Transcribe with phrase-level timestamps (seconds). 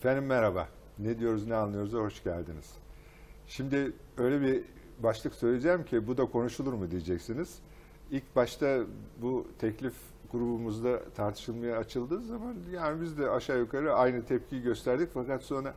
[0.00, 0.68] Efendim merhaba.
[0.98, 2.74] Ne diyoruz ne anlıyoruz hoş geldiniz.
[3.46, 4.62] Şimdi öyle bir
[4.98, 7.58] başlık söyleyeceğim ki bu da konuşulur mu diyeceksiniz.
[8.10, 8.80] İlk başta
[9.22, 9.94] bu teklif
[10.32, 15.74] grubumuzda tartışılmaya açıldığı zaman yani biz de aşağı yukarı aynı tepkiyi gösterdik fakat sonra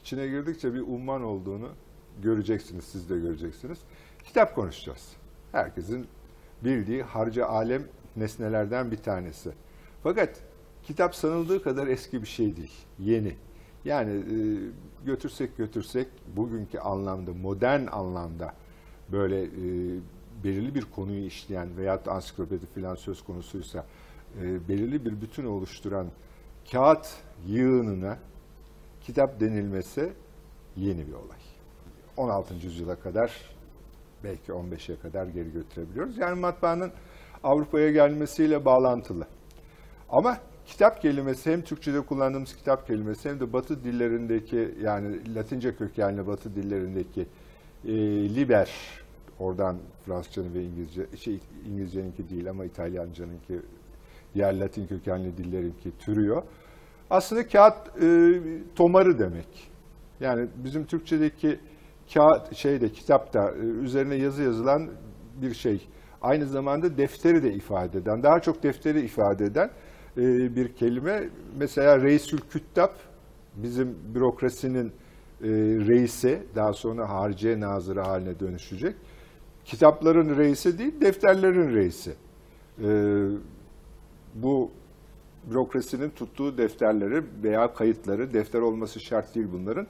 [0.00, 1.68] içine girdikçe bir umman olduğunu
[2.22, 3.78] göreceksiniz, siz de göreceksiniz.
[4.24, 5.16] Kitap konuşacağız.
[5.52, 6.06] Herkesin
[6.64, 7.82] bildiği harca alem
[8.16, 9.52] nesnelerden bir tanesi.
[10.02, 10.40] Fakat
[10.82, 13.45] kitap sanıldığı kadar eski bir şey değil, yeni.
[13.86, 14.36] Yani e,
[15.04, 18.54] götürsek götürsek bugünkü anlamda, modern anlamda
[19.12, 19.48] böyle e,
[20.44, 23.86] belirli bir konuyu işleyen da ansiklopedi falan söz konusuysa
[24.40, 26.06] e, belirli bir bütün oluşturan
[26.72, 27.06] kağıt
[27.46, 28.18] yığınına
[29.00, 30.12] kitap denilmesi
[30.76, 31.38] yeni bir olay.
[32.16, 32.54] 16.
[32.54, 33.32] yüzyıla kadar
[34.24, 36.18] belki 15'e kadar geri götürebiliyoruz.
[36.18, 36.92] Yani matbaanın
[37.44, 39.26] Avrupa'ya gelmesiyle bağlantılı.
[40.08, 46.26] Ama kitap kelimesi hem Türkçe'de kullandığımız kitap kelimesi hem de Batı dillerindeki yani Latince kökenli
[46.26, 47.26] Batı dillerindeki
[47.84, 47.94] e,
[48.34, 48.70] liber
[49.38, 53.60] oradan Fransızcanın ve İngilizce şey İngilizceninki değil ama İtalyancanınki
[54.34, 56.42] diğer Latin kökenli dillerinki türüyor.
[57.10, 58.40] Aslında kağıt e,
[58.76, 59.70] tomarı demek.
[60.20, 61.58] Yani bizim Türkçedeki
[62.14, 64.90] kağıt şeyde kitapta e, üzerine yazı yazılan
[65.42, 65.88] bir şey.
[66.22, 69.70] Aynı zamanda defteri de ifade eden, daha çok defteri ifade eden
[70.16, 71.28] e, bir kelime.
[71.58, 72.90] Mesela Reisül Küttab
[73.56, 75.48] bizim bürokrasinin e,
[75.86, 78.94] reisi, daha sonra harciye nazırı haline dönüşecek.
[79.64, 82.14] Kitapların reisi değil, defterlerin reisi.
[82.82, 82.88] E,
[84.34, 84.70] bu
[85.50, 89.86] bürokrasinin tuttuğu defterleri veya kayıtları, defter olması şart değil bunların.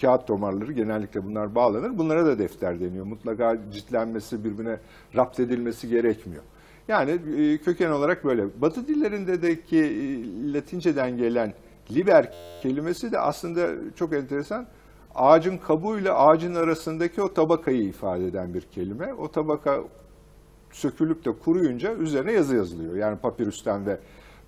[0.00, 1.98] Kağıt tomarları genellikle bunlar bağlanır.
[1.98, 3.06] Bunlara da defter deniyor.
[3.06, 4.78] Mutlaka ciltlenmesi, birbirine
[5.16, 6.42] rapt edilmesi gerekmiyor.
[6.88, 8.60] Yani e, köken olarak böyle.
[8.62, 11.54] Batı dillerindeki e, Latinceden gelen
[11.90, 12.32] liber
[12.62, 14.66] kelimesi de aslında çok enteresan.
[15.14, 19.14] Ağacın kabuğuyla ağacın arasındaki o tabakayı ifade eden bir kelime.
[19.14, 19.80] O tabaka
[20.70, 22.96] sökülüp de kuruyunca üzerine yazı yazılıyor.
[22.96, 24.00] Yani papirüsten ve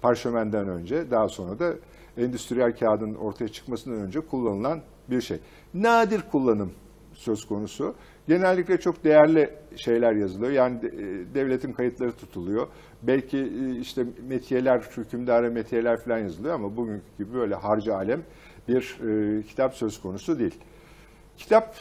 [0.03, 1.75] parşömenden önce daha sonra da
[2.17, 4.81] endüstriyel kağıdın ortaya çıkmasından önce kullanılan
[5.11, 5.39] bir şey.
[5.75, 6.73] Nadir kullanım
[7.13, 7.95] söz konusu.
[8.29, 10.53] Genellikle çok değerli şeyler yazılıyor.
[10.53, 12.67] Yani e, devletin kayıtları tutuluyor.
[13.03, 18.23] Belki e, işte metiyeler, hükümdara metiyeler falan yazılıyor ama bugünkü gibi böyle harca alem
[18.69, 20.55] bir e, kitap söz konusu değil.
[21.37, 21.75] Kitap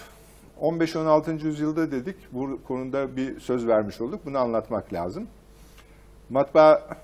[0.61, 1.45] 15-16.
[1.45, 2.15] yüzyılda dedik.
[2.31, 4.25] Bu konuda bir söz vermiş olduk.
[4.25, 5.27] Bunu anlatmak lazım.
[6.29, 6.97] Matbaa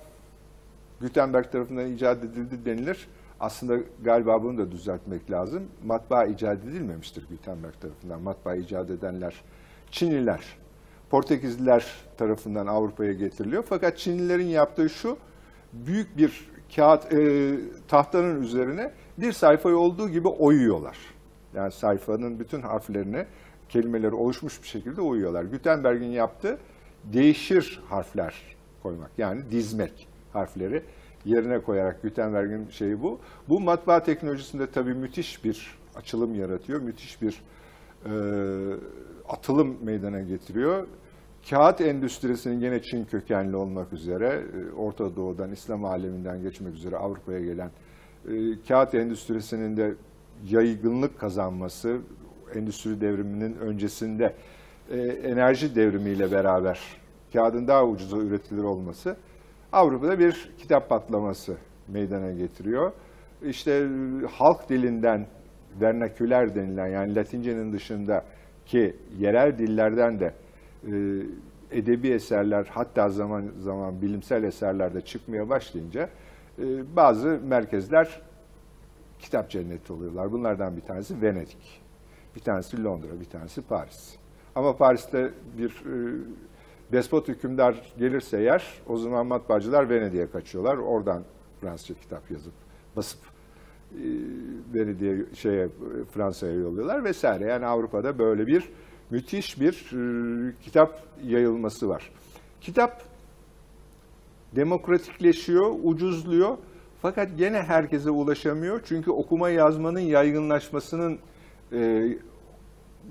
[1.02, 3.07] Gutenberg tarafından icat edildi denilir.
[3.40, 5.63] Aslında galiba bunu da düzeltmek lazım.
[5.85, 8.22] Matbaa icat edilmemiştir Gutenberg tarafından.
[8.22, 9.44] Matbaa icat edenler
[9.91, 10.41] Çinliler,
[11.09, 11.85] Portekizliler
[12.18, 13.63] tarafından Avrupa'ya getiriliyor.
[13.69, 15.18] Fakat Çinlilerin yaptığı şu,
[15.73, 17.56] büyük bir kağıt e,
[17.88, 20.97] tahtanın üzerine bir sayfayı olduğu gibi oyuyorlar.
[21.56, 23.25] Yani sayfanın bütün harflerini,
[23.69, 25.44] kelimeleri oluşmuş bir şekilde oyuyorlar.
[25.44, 26.57] Gutenberg'in yaptığı
[27.03, 29.12] değişir harfler koymak.
[29.17, 30.84] Yani dizmek harfleri
[31.25, 33.19] yerine koyarak Gutenberg'in şeyi bu.
[33.49, 36.81] Bu matbaa teknolojisinde tabii müthiş bir açılım yaratıyor.
[36.81, 37.41] Müthiş bir
[38.05, 38.13] e,
[39.29, 40.87] atılım meydana getiriyor.
[41.49, 47.39] Kağıt endüstrisinin gene Çin kökenli olmak üzere, e, Orta Doğu'dan, İslam aleminden geçmek üzere Avrupa'ya
[47.39, 47.69] gelen
[48.29, 48.31] e,
[48.67, 49.93] kağıt endüstrisinin de
[50.49, 51.97] yaygınlık kazanması,
[52.55, 54.33] endüstri devriminin öncesinde
[54.91, 56.79] e, enerji devrimiyle beraber
[57.33, 59.17] kağıdın daha ucuza üretilir olması
[59.75, 62.91] Avrupa'da bir kitap patlaması meydana getiriyor.
[63.43, 63.87] İşte
[64.31, 65.27] halk dilinden
[65.81, 70.33] vernaküler denilen yani Latince'nin dışındaki yerel dillerden de
[70.83, 70.91] e,
[71.72, 76.09] edebi eserler hatta zaman zaman bilimsel eserler de çıkmaya başlayınca
[76.59, 78.21] e, bazı merkezler
[79.19, 80.31] kitap cenneti oluyorlar.
[80.31, 81.81] Bunlardan bir tanesi Venedik,
[82.35, 84.16] bir tanesi Londra, bir tanesi Paris.
[84.55, 85.95] Ama Paris'te bir e,
[86.91, 90.78] despot hükümdar gelirse eğer o zaman matbaacılar Venedik'e kaçıyorlar.
[90.78, 91.23] Oradan
[91.61, 92.53] Fransızca kitap yazıp
[92.96, 93.20] basıp
[93.91, 94.03] e,
[94.73, 95.70] Venedik'e şeye
[96.11, 97.46] Fransa'ya yolluyorlar vesaire.
[97.46, 98.70] Yani Avrupa'da böyle bir
[99.09, 102.11] müthiş bir e, kitap yayılması var.
[102.61, 103.02] Kitap
[104.55, 106.58] demokratikleşiyor, ucuzluyor.
[107.02, 108.81] Fakat gene herkese ulaşamıyor.
[108.85, 111.20] Çünkü okuma yazmanın yaygınlaşmasının
[111.73, 112.08] e,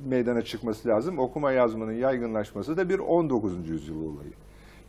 [0.06, 1.18] meydana çıkması lazım.
[1.18, 3.68] Okuma yazmanın yaygınlaşması da bir 19.
[3.68, 4.32] yüzyıl olayı.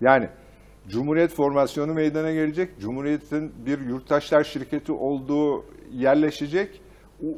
[0.02, 0.30] Yani
[0.88, 2.80] Cumhuriyet formasyonu meydana gelecek.
[2.80, 6.82] Cumhuriyet'in bir yurttaşlar şirketi olduğu yerleşecek.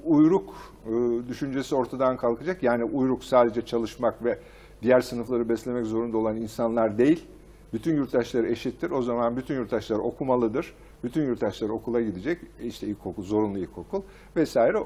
[0.05, 0.53] Uyruk
[0.85, 0.91] e,
[1.27, 2.63] düşüncesi ortadan kalkacak.
[2.63, 4.39] Yani uyruk sadece çalışmak ve
[4.81, 7.25] diğer sınıfları beslemek zorunda olan insanlar değil.
[7.73, 8.91] Bütün yurttaşlar eşittir.
[8.91, 10.73] O zaman bütün yurttaşlar okumalıdır.
[11.03, 12.41] Bütün yurttaşlar okula gidecek.
[12.63, 14.01] İşte ilkokul, zorunlu ilkokul
[14.35, 14.77] vesaire.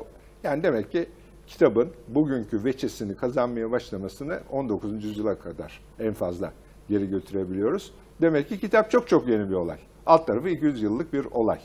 [0.43, 1.09] Yani demek ki
[1.47, 5.03] kitabın bugünkü veçesini kazanmaya başlamasını 19.
[5.03, 6.53] yüzyıla kadar en fazla
[6.89, 7.91] geri götürebiliyoruz.
[8.21, 9.77] Demek ki kitap çok çok yeni bir olay.
[10.05, 11.59] Alt tarafı 200 yıllık bir olay.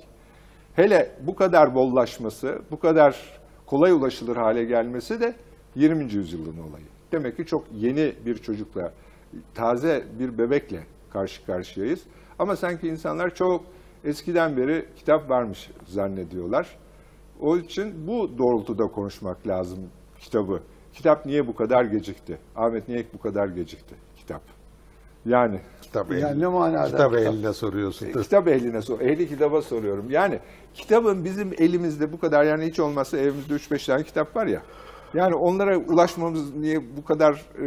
[0.74, 5.34] Hele bu kadar bollaşması, bu kadar kolay ulaşılır hale gelmesi de
[5.74, 6.12] 20.
[6.12, 6.86] yüzyılın olayı.
[7.12, 8.92] Demek ki çok yeni bir çocukla,
[9.54, 10.80] taze bir bebekle
[11.12, 12.00] karşı karşıyayız.
[12.38, 13.64] Ama sanki insanlar çok
[14.04, 16.76] eskiden beri kitap varmış zannediyorlar.
[17.40, 19.78] O için bu doğrultuda konuşmak lazım
[20.20, 20.60] kitabı.
[20.92, 22.38] Kitap niye bu kadar gecikti?
[22.56, 24.42] Ahmet niye bu kadar gecikti kitap?
[25.26, 28.06] Yani Kitap Yani ehli- ne manada Kitap ehline soruyorsun.
[28.06, 30.10] e, kitap ehline sor, ehli kitaba soruyorum.
[30.10, 30.38] Yani
[30.74, 34.62] kitabın bizim elimizde bu kadar yani hiç olmazsa evimizde 3-5 tane kitap var ya.
[35.14, 37.32] Yani onlara ulaşmamız niye bu kadar
[37.62, 37.66] e,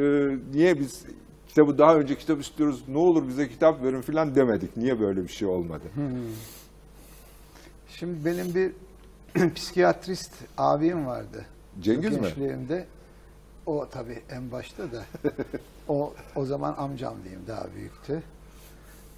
[0.54, 1.06] niye biz
[1.48, 4.78] kitabı daha önce kitap istiyoruz ne olur bize kitap verin filan demedik.
[4.78, 5.84] Niye böyle bir şey olmadı?
[7.88, 8.72] Şimdi benim bir
[9.56, 11.46] psikiyatrist abim vardı.
[11.80, 12.22] Cengiz mi?
[12.22, 12.86] Gençliğimde.
[13.66, 15.06] O tabii en başta da.
[15.88, 18.24] o o zaman amcam diyeyim daha büyüktü.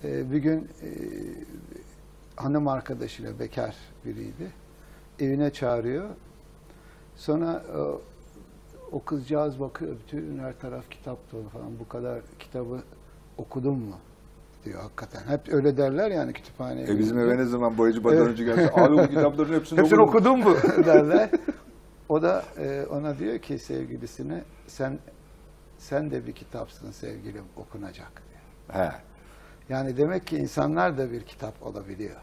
[0.04, 0.90] Ee, bir gün e,
[2.36, 3.75] hanım arkadaşıyla bekar
[4.06, 4.52] biriydi.
[5.19, 6.10] Evine çağırıyor.
[7.16, 7.78] Sonra e,
[8.92, 9.96] o kızcağız bakıyor.
[10.04, 11.80] Bütün her taraf kitap dolu falan.
[11.80, 12.84] Bu kadar kitabı
[13.38, 13.96] okudun mu?
[14.66, 15.28] Diyor hakikaten.
[15.28, 16.86] Hep öyle derler yani kütüphaneye.
[16.88, 20.40] E bizim eve ne zaman boyacı badanancı gelse abi bu kitapların hepsini, Hepsini okudum.
[20.40, 20.56] mu
[20.86, 21.30] derler.
[22.10, 25.00] O da e, ona diyor ki sevgilisine sen
[25.78, 28.86] sen de bir kitapsın sevgilim okunacak diyor.
[28.86, 28.92] He.
[29.69, 32.16] Yani demek ki insanlar da bir kitap olabiliyor.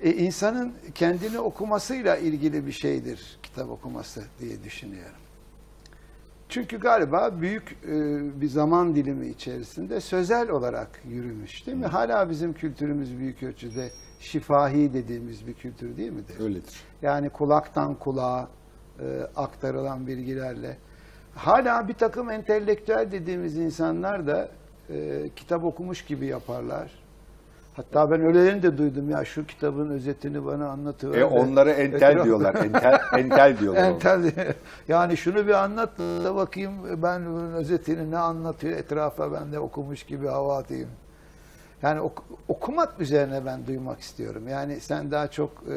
[0.00, 5.16] E, insanın kendini okumasıyla ilgili bir şeydir kitap okuması diye düşünüyorum.
[6.52, 7.90] Çünkü galiba büyük e,
[8.40, 11.86] bir zaman dilimi içerisinde sözel olarak yürümüş değil mi?
[11.86, 13.90] Hala bizim kültürümüz büyük ölçüde
[14.20, 16.40] şifahi dediğimiz bir kültür değil midir?
[16.40, 16.80] Öyledir.
[17.02, 18.48] Yani kulaktan kulağa
[19.00, 20.76] e, aktarılan bilgilerle.
[21.34, 24.48] Hala bir takım entelektüel dediğimiz insanlar da
[24.90, 27.01] e, kitap okumuş gibi yaparlar.
[27.76, 31.14] Hatta ben öylelerini de duydum ya şu kitabın özetini bana anlatıyor.
[31.14, 32.54] E onlara entel diyorlar.
[32.54, 33.82] Entel, entel diyorlar.
[33.84, 34.32] Entel.
[34.88, 40.02] Yani şunu bir anlat da bakayım ben bunun özetini ne anlatıyor etrafa ben de okumuş
[40.02, 40.88] gibi hava atayım.
[41.82, 44.48] Yani ok- okumak üzerine ben duymak istiyorum.
[44.48, 45.76] Yani sen daha çok e,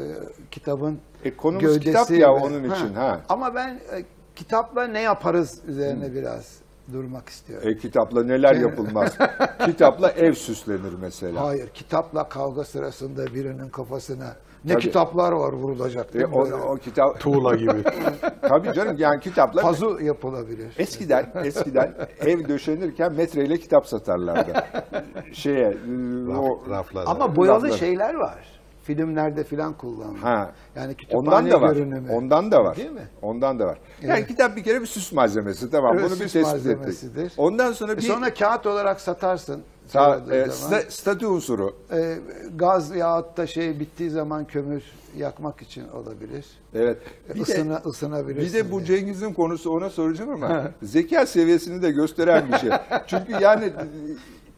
[0.50, 3.20] kitabın E, konumuz gövdesi kitap ya ve- onun için, ha.
[3.28, 4.04] Ama ben e,
[4.36, 6.56] kitapla ne yaparız üzerine biraz
[6.92, 7.68] durmak istiyorum.
[7.68, 9.16] E kitapla neler yapılmaz.
[9.64, 11.44] kitapla ev süslenir mesela.
[11.44, 14.82] Hayır, kitapla kavga sırasında birinin kafasına ne Tabii.
[14.82, 16.14] kitaplar var vurulacak.
[16.14, 16.26] E, mi?
[16.26, 17.82] o, Böyle o kitap Tuğla gibi.
[18.42, 20.72] tabii canım yani kitapla Pazu yapılabilir.
[20.78, 24.52] eskiden eskiden ev döşenirken metreyle kitap satarlardı.
[25.32, 27.04] Şeye e, o Raf, raflar.
[27.06, 27.78] Ama boyalı Lafları.
[27.78, 28.55] şeyler var.
[28.86, 30.22] Filmlerde filan kullanılıyor.
[30.22, 30.52] Ha.
[30.76, 31.74] Yani kütüphane Ondan da var.
[31.74, 32.12] görünümü.
[32.12, 32.76] Ondan da var.
[32.76, 33.08] Değil mi?
[33.22, 33.78] Ondan da var.
[34.02, 34.28] Yani Evet.
[34.28, 35.92] kitap bir kere bir süs malzemesi tamam.
[35.98, 37.22] Evet, Bunu bir süs tespit malzemesidir.
[37.24, 37.38] ettik.
[37.38, 39.62] Ondan sonra E bir sonra kağıt olarak satarsın.
[39.92, 41.76] ta- boyadığı e, sta- statü unsuru.
[41.92, 42.16] E,
[42.56, 44.82] gaz yahut da şey bittiği zaman kömür
[45.16, 46.46] yakmak için olabilir.
[46.74, 46.98] Evet.
[47.28, 48.58] Bir de, Isına, ısınabilirsin.
[48.60, 48.84] bir de bu.
[48.84, 52.70] Cengiz'in konusu ona soracağım ama zeka seviyesini de gösteren bir şey.
[53.06, 53.72] Çünkü yani e,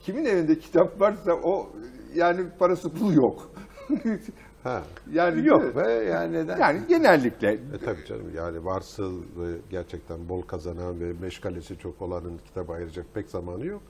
[0.00, 1.66] kimin evinde kitap varsa o
[2.14, 3.50] yani parası pulu yok.
[4.64, 4.83] Ha.
[5.12, 6.59] yani Yok be yani neden?
[6.59, 12.38] Yani genellikle E tabii canım yani varsıl ve gerçekten bol kazanan ve meşgalesi çok olanın
[12.47, 13.83] kitaba ayıracak pek zamanı yok.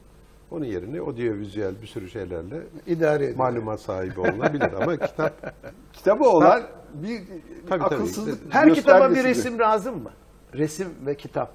[0.50, 3.38] Onun yerine audiovizüel bir sürü şeylerle İdare ediyor.
[3.38, 5.54] malumat sahibi olunabilir ama kitap
[5.92, 6.62] kitabı olan
[6.94, 7.20] bir
[7.68, 7.84] tabii.
[7.84, 10.10] akılsızlık Her kitaba bir resim lazım mı?
[10.54, 11.52] Resim ve kitap.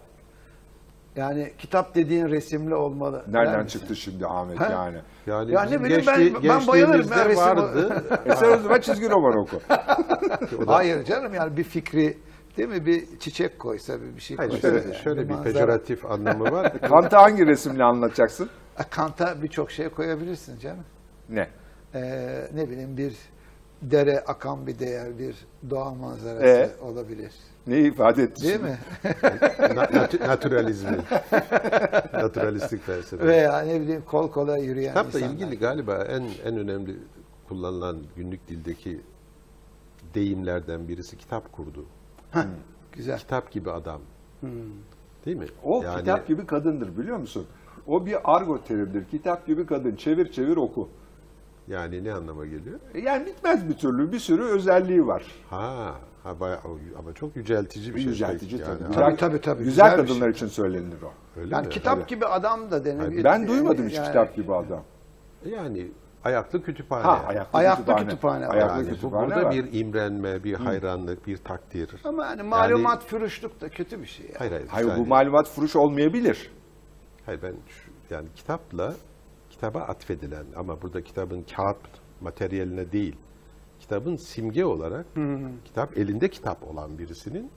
[1.15, 3.23] Yani kitap dediğin resimli olmalı.
[3.27, 4.67] Nereden çıktı şimdi Ahmet Ha?
[4.71, 4.97] yani?
[5.27, 8.03] yani Ya ne bizim bileyim ben- gençliği- ben bayılırım ben resim- vardı.
[8.25, 9.59] E sen o zaman çizgi roman oku.
[10.67, 12.17] Hayır canım yani bir fikri
[12.57, 14.67] değil mi bir çiçek koysa bir bir şey Hayır, koysa.
[14.69, 15.53] şöyle, yani, şöyle bir manzara.
[15.53, 16.81] pejoratif anlamı var.
[16.81, 18.49] Kant'ı hangi resimle anlatacaksın?
[18.79, 20.83] E, Kanta birçok şey koyabilirsin canım.
[21.29, 21.47] Ne?
[21.95, 23.15] Ee, ne bileyim bir
[23.81, 25.35] dere akan bir değer, bir
[25.69, 26.69] doğa manzarası E?
[26.81, 27.31] olabilir.
[27.67, 28.65] Neyi ifade etti Değil şimdi?
[28.65, 28.77] mi?
[29.75, 30.97] Na- nat- naturalizmi.
[32.13, 33.27] Naturalistik felsefe.
[33.27, 35.35] Veya ne bileyim kol kola yürüyen Kitapla insanlar.
[35.35, 36.95] ilgili galiba en en önemli
[37.47, 39.01] kullanılan günlük dildeki
[40.13, 41.85] deyimlerden birisi kitap kurdu.
[42.91, 43.17] Güzel.
[43.19, 44.01] Kitap gibi adam.
[45.25, 45.45] Değil mi?
[45.63, 47.45] O Yani kitap gibi kadındır biliyor musun?
[47.87, 49.05] O bir argo terimdir.
[49.05, 49.95] Kitap gibi kadın.
[49.95, 50.89] Çevir çevir oku.
[51.67, 52.79] Yani ne anlama geliyor?
[53.03, 55.23] Yani bitmez bir türlü bir sürü özelliği var.
[55.49, 56.59] Ha, ha bayağı,
[56.99, 58.09] ama çok yüceltici bir şey.
[58.09, 58.77] Yüceltici yani.
[58.79, 58.87] tabii.
[58.87, 59.63] Güzel, tabii, tabii.
[59.63, 61.39] Güzel, Güzel bir kadınlar için söylenir o.
[61.39, 61.73] Öyle Yani mi?
[61.73, 62.07] kitap Tabii.
[62.09, 63.23] gibi adam da denebilir.
[63.23, 64.83] Ben duymadım hiç Yani kitap gibi adam.
[65.45, 65.91] Yani
[66.23, 67.03] ayaklı kütüphane.
[67.03, 68.05] Ha, ayaklı, Ayaklı kütüphane.
[68.09, 68.55] kütüphane var.
[68.55, 69.51] Ayaklı Yani bu kütüphane burada var.
[69.53, 71.89] bir imrenme, bir hayranlık, bir takdir.
[72.03, 74.25] Ama hani malumat fürüşlük da kötü bir şey.
[74.25, 74.35] Yani.
[74.37, 74.67] Hayır hayır.
[74.67, 76.51] Hayır bu yani- malumat furuş olmayabilir.
[77.25, 78.93] Hayır ben şu- yani kitapla
[79.63, 81.77] kitaba atfedilen ama burada kitabın kağıt
[82.21, 83.15] materyaline değil,
[83.79, 85.05] kitabın simge olarak
[85.65, 87.51] kitap elinde kitap olan birisinin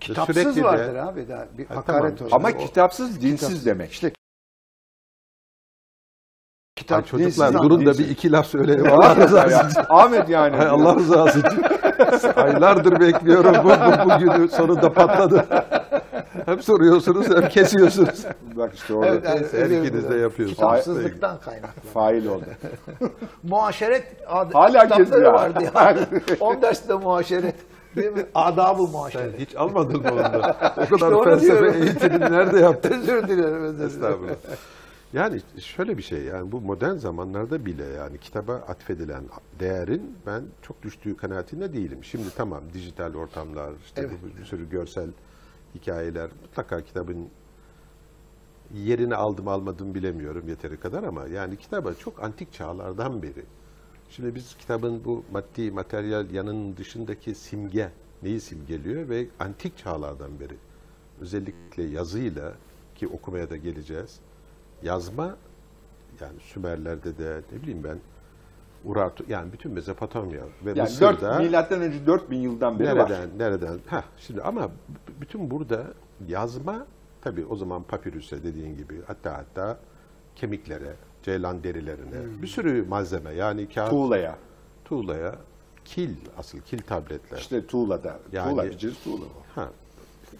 [0.00, 2.32] Kitapsız sürekli de- vardır abi daha bir Ha, hakaret tamam.
[2.34, 3.92] Ama o- kitapsız dinsiz demek.
[3.92, 4.12] İşte Ay
[6.76, 8.84] kitap çocuklar dinsiz- durun da bir iki laf söyleyin.
[8.84, 9.80] Allah rızası için.
[9.88, 10.56] Ahmet yani.
[10.56, 11.62] Hay Allah rızası için.
[12.36, 15.46] Aylardır bekliyorum bu, bu, bu günü sonunda patladı.
[16.46, 18.24] Hem soruyorsunuz hem kesiyorsunuz.
[18.56, 20.58] Bak işte orada Evet, evet, Her ikiniz de yapıyorsunuz.
[20.58, 21.80] Kitapsızlıktan kaynaklı.
[21.94, 22.44] fail oldu.
[23.42, 25.96] Muaşeret ad- Hala kitapları vardı ya.
[26.40, 27.54] 10 derste muaşeret.
[27.96, 28.26] Değil mi?
[28.34, 29.38] Adab-ı Sen muaşeret.
[29.40, 30.56] hiç almadın mı onda?
[30.76, 31.82] O kadar onu felsefe diyorum.
[31.82, 32.92] eğitimini nerede yaptın?
[32.92, 33.54] Özür dilerim.
[33.64, 33.86] Özür dilerim.
[33.86, 34.34] Estağfurullah.
[35.12, 39.22] Yani şöyle bir şey yani bu modern zamanlarda bile yani kitaba atfedilen
[39.60, 41.98] değerin ben çok düştüğü kanaatinde değilim.
[42.04, 44.10] Şimdi tamam dijital ortamlar işte Evet.
[44.34, 45.06] bu bir sürü görsel
[45.76, 47.28] hikayeler mutlaka kitabın
[48.74, 53.44] yerini aldım almadım bilemiyorum yeteri kadar ama yani kitaba çok antik çağlardan beri.
[54.10, 57.92] Şimdi biz kitabın bu maddi materyal yanının dışındaki simge
[58.22, 60.56] neyi simgeliyor ve antik çağlardan beri
[61.20, 62.54] özellikle yazıyla
[62.94, 64.20] ki okumaya da geleceğiz.
[64.82, 65.36] Yazma
[66.20, 67.98] yani Sümerlerde de ne bileyim ben
[68.86, 73.28] Urartu yani bütün Mezopotamya ve Yani Mısır'da 4, milattan önce 4000 yıldan beri nereden var.
[73.38, 74.70] nereden ha şimdi ama
[75.20, 75.84] bütün burada
[76.28, 76.86] yazma
[77.20, 79.78] tabii o zaman papirüse dediğin gibi hatta hatta
[80.36, 84.36] kemiklere, ceylan derilerine bir sürü malzeme yani kağıt Tuğlaya.
[84.84, 85.34] tuğlaya
[85.84, 87.38] kil asıl kil tabletler.
[87.38, 88.18] İşte tuğlada.
[88.32, 89.60] Yani- Tuğla bir cins tuğla bu.
[89.60, 89.68] Ha,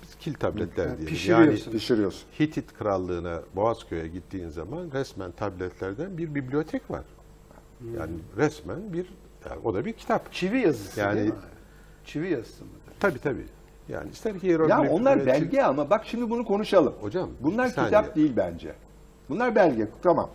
[0.02, 1.06] biz kil tabletler diyelim.
[1.06, 1.64] pişiriyorsun.
[1.70, 2.22] Yani Pişiriyorsun.
[2.40, 7.04] Hitit krallığına Boğazköy'e gittiğin zaman resmen tabletlerden bir bibliotek var.
[7.98, 9.06] Yani resmen bir
[9.50, 10.32] yani o da bir kitap.
[10.32, 11.34] Çivi yazısı Yani- değil mi?
[12.04, 12.70] Çivi yazısı mı?
[13.00, 13.46] Tabii tabii.
[13.88, 16.94] Yani ister hieroglif Ya onlar belge ama bak şimdi bunu konuşalım.
[17.00, 18.74] Hocam, Bunlar kitap değil bence.
[19.28, 20.30] Bunlar belge tamam.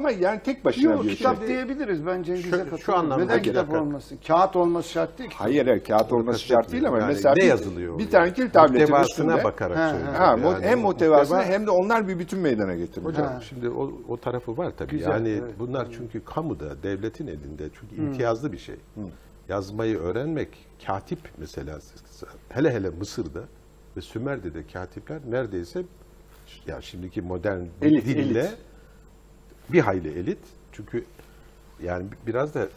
[0.00, 1.48] Ama yani tek başına Yok bir kitap şey.
[1.48, 2.78] diyebiliriz ben Cengiz'e Şu- katılıyorum.
[2.78, 3.82] şu anlamda Neden bir kitap dakika.
[3.82, 4.18] olmasın?
[4.26, 5.36] Kağıt olması şart değil ki.
[5.38, 7.98] Hayır, hayır kağıt olması şart değil ama Yani mesela ne bir, yazılıyor?
[7.98, 9.90] bir tane kil tabletin Muhtevasına üstünde bakarak Ha, ha.
[9.90, 10.14] söylüyorum.
[10.18, 13.08] ha, mo- Yani hem muhtevasına muhteva- hem de onlar bir bütün meydana getirmiş.
[13.12, 13.40] Hocam Ha.
[13.48, 14.90] şimdi o, o tarafı var tabii.
[14.90, 15.54] Güzel, yani evet.
[15.58, 18.76] bunlar çünkü kamuda, devletin elinde çünkü imtiyazlı bir şey.
[19.48, 20.48] Yazmayı öğrenmek,
[20.86, 21.78] katip mesela
[22.48, 23.40] hele hele Mısır'da
[23.96, 25.82] ve Sümer'de de katipler neredeyse
[26.66, 28.56] ya şimdiki modern Elit, dille elit.
[29.72, 30.38] Bir hayli elit.
[30.72, 31.04] Çünkü
[31.82, 32.68] yani biraz da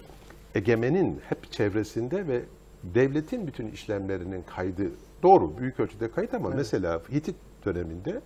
[0.56, 2.42] egemenin hep çevresinde ve
[2.84, 4.84] devletin bütün işlemlerinin kaydı
[5.24, 7.36] doğru büyük ölçüde kayıt ama mesela Hitit
[7.66, 8.22] döneminde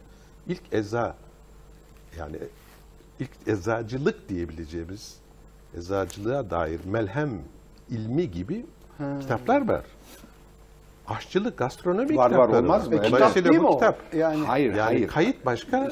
[0.48, 1.16] ilk eza
[2.18, 2.38] yani
[3.20, 5.18] ilk eczacılık diyebileceğimiz
[5.78, 7.30] eczacılığa dair melhem
[7.90, 8.66] ilmi gibi
[9.22, 9.86] kitaplar var.
[11.08, 12.96] Aşçılık, gastronomi Var, var, kitapları olmaz mı?
[12.96, 13.74] E, kitap değil mi bu o?
[13.74, 14.14] kitap.
[14.16, 15.08] Yani Hayır, Yani hayır.
[15.08, 15.92] kayıt başka,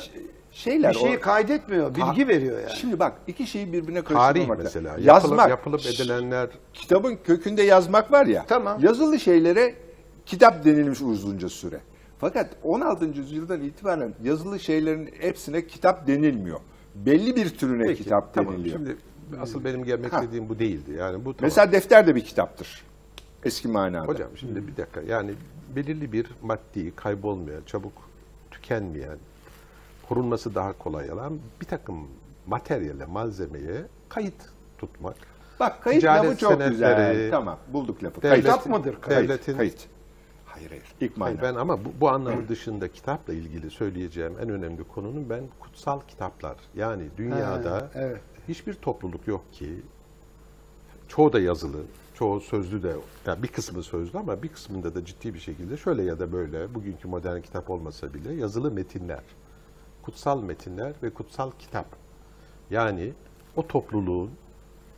[0.56, 2.76] Şeyler bir şeyi o- kaydetmiyor, bilgi veriyor yani.
[2.76, 4.64] Şimdi bak iki şeyi birbirine tarih karıştırmamak.
[4.64, 4.90] mesela.
[4.92, 5.04] lazım.
[5.06, 8.46] Yazmak, yapılıp edilenler Kitabın kökünde yazmak var ya.
[8.48, 8.84] Tamam.
[8.84, 9.76] Yazılı şeylere
[10.26, 11.80] kitap denilmiş uzunca süre.
[12.20, 13.06] Fakat 16.
[13.06, 16.60] yüzyıldan itibaren yazılı şeylerin hepsine kitap denilmiyor.
[16.96, 18.54] Belli bir türüne Peki, kitap tamam.
[18.54, 18.76] deniliyor.
[18.78, 18.98] Şimdi
[19.42, 20.20] asıl benim gelmek Ha.
[20.20, 20.92] istediğim bu değildi.
[21.00, 21.36] Yani bu tamam.
[21.42, 22.84] Mesela defter de bir kitaptır.
[23.44, 24.08] Eski manada.
[24.08, 25.34] Hocam şimdi bir dakika yani
[25.76, 27.94] belirli bir maddi kaybolmayan, çabuk
[28.52, 29.18] tükenmeyen,
[30.10, 32.08] korunması daha kolay olan bir takım
[32.48, 34.34] materyale, malzemeye kayıt
[34.78, 35.16] tutmak.
[35.60, 37.32] Bak kayıt Ticaret lafı çok güzel.
[37.32, 38.22] Tamam bulduk lafı.
[38.22, 38.46] devlet- Kayıt.
[38.46, 39.02] Kitap mıdır?
[39.02, 39.30] Kayıt.
[39.30, 39.88] devletin- Kayıt.
[40.46, 40.84] Hayır hayır.
[41.02, 45.44] İlk Hayır, ben ama bu, bu anlamı dışında kitapla ilgili söyleyeceğim en önemli konunun ben
[45.60, 46.56] kutsal kitaplar.
[46.76, 48.22] Yani dünyada Ha, evet.
[48.48, 49.82] hiçbir topluluk yok ki
[51.08, 51.82] çoğu da yazılı,
[52.14, 52.92] çoğu sözlü de
[53.26, 56.74] yani bir kısmı sözlü ama bir kısmında da ciddi bir şekilde şöyle ya da böyle
[56.76, 59.22] bugünkü modern kitap olmasa bile yazılı metinler,
[60.06, 61.86] kutsal metinler ve kutsal kitap.
[62.70, 63.14] Yani
[63.56, 64.32] o topluluğun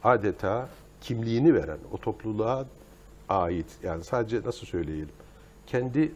[0.03, 0.69] adeta
[1.01, 2.65] kimliğini veren, o topluluğa
[3.29, 5.09] ait yani sadece nasıl söyleyelim
[5.67, 6.11] kendi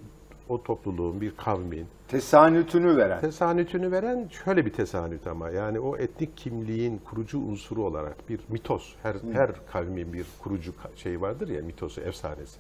[0.50, 3.22] o topluluğun bir kavmin Tesanütünü veren.
[3.22, 8.94] tesanütünü veren şöyle bir tesanüt ama yani o etnik kimliğin kurucu unsuru olarak bir mitos
[9.04, 12.60] her her kavmin bir kurucu şey vardır ya mitosu efsanesi.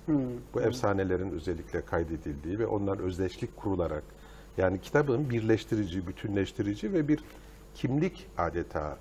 [0.53, 4.03] Bu efsanelerin özellikle kaydedildiği ve onlar özdeşlik kurularak
[4.57, 7.19] yani kitabın birleştirici, bütünleştirici ve bir
[7.75, 8.97] kimlik adeta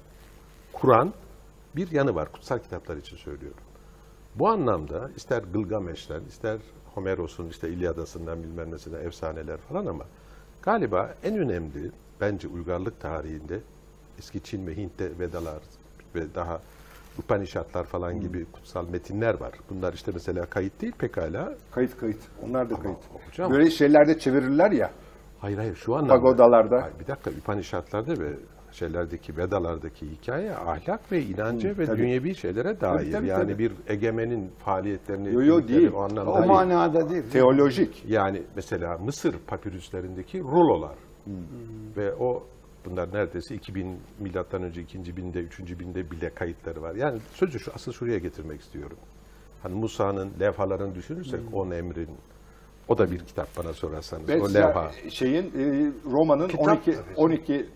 [0.73, 1.13] kuran
[1.77, 2.33] bir yanı var.
[2.33, 3.61] Kutsal kitaplar için söylüyorum.
[4.35, 6.59] Bu anlamda ister Gılgameş'ten, ister
[6.95, 10.05] Homeros'un işte İlyadası'ndan bilmem nesinden efsaneler falan ama
[10.63, 11.91] galiba en önemli
[12.21, 13.61] bence uygarlık tarihinde
[14.19, 15.63] eski Çin ve Hint'te Vedalar
[16.15, 16.61] ve daha
[17.19, 19.53] Upanishadlar falan gibi kutsal metinler var.
[19.71, 21.55] Bunlar işte mesela kayıt değil pekala.
[21.71, 22.19] Kayıt kayıt.
[22.43, 22.99] Onlar da kayıt.
[23.31, 24.91] hocam- Böyle şeylerde çevirirler ya.
[25.41, 26.15] Hayır hayır şu anlamda.
[26.15, 26.83] Pagodalarda.
[26.83, 28.29] Hayır, bir dakika Upanishadlarda ve
[28.73, 31.99] şeylerdeki Vedalardaki hikaye ahlak ve inanca ve tabii.
[31.99, 33.13] dünyevi şeylere dair.
[33.13, 33.59] tabii, yani tabii.
[33.59, 35.93] bir egemenin faaliyetlerini Yo, yo, değil.
[35.95, 36.47] o anlamda O değil.
[36.47, 37.23] manada değil.
[37.33, 38.05] Teolojik.
[38.09, 40.95] Yani mesela Mısır papirüslerindeki rulolar
[41.25, 41.35] Hmm.
[41.97, 42.43] ve o
[42.85, 45.17] bunlar neredeyse 2000 milattan önce 2.
[45.17, 45.79] binde, 3.
[45.79, 46.95] binde bile kayıtları var.
[46.95, 48.97] Yani sözü şu asıl şuraya getirmek istiyorum.
[49.63, 51.55] Hani Musa'nın levhalarını düşünürsek Hmm.
[51.55, 52.09] on emrin
[52.91, 54.31] o da bir kitap bana sorarsanız.
[54.31, 54.91] o Mesela levha.
[55.11, 57.15] şeyin e, Roma'nın Kitap 12 tabii.
[57.17, 57.67] 12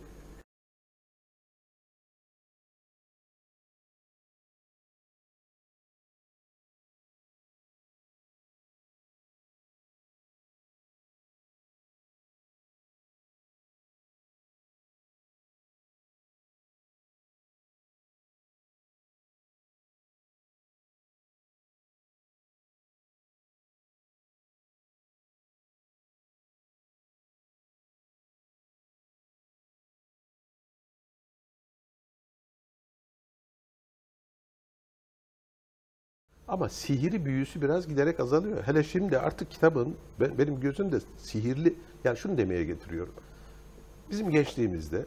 [36.54, 38.62] Ama sihiri büyüsü biraz giderek azalıyor.
[38.62, 43.14] Hele şimdi artık kitabın ben- benim gözümde sihirli yani şunu demeye getiriyorum.
[44.10, 45.06] Bizim gençliğimizde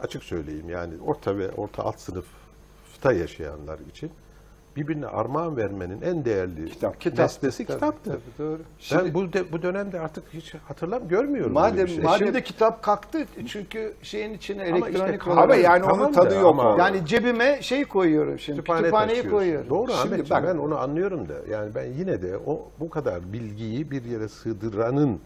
[0.00, 4.10] açık söyleyeyim yani orta ve orta alt sınıfta yaşayanlar için
[4.78, 7.18] birbirine armağan vermenin en değerli Kitap.
[7.18, 8.10] nesnesi Tabii, kitaptır.
[8.12, 8.58] tabii, doğru.
[8.94, 11.98] ben bu de- bu dönemde artık hiç hatırlam görmüyorum Madem- şey.
[12.04, 13.18] madem- Şimdi kitap kalktı
[13.48, 16.44] çünkü şeyin içine Ama işte elektronik ama olarak- yani Tamam onun tadı yok.
[16.46, 18.58] ama- yani cebime şey koyuyorum şimdi.
[18.58, 19.70] Kütüphane Kütüphaneyi koyuyorum.
[19.70, 23.32] Doğru Şimdi Ahmetciğim bak- ben onu anlıyorum da yani ben yine de o bu kadar
[23.32, 25.20] bilgiyi bir yere sığdıranın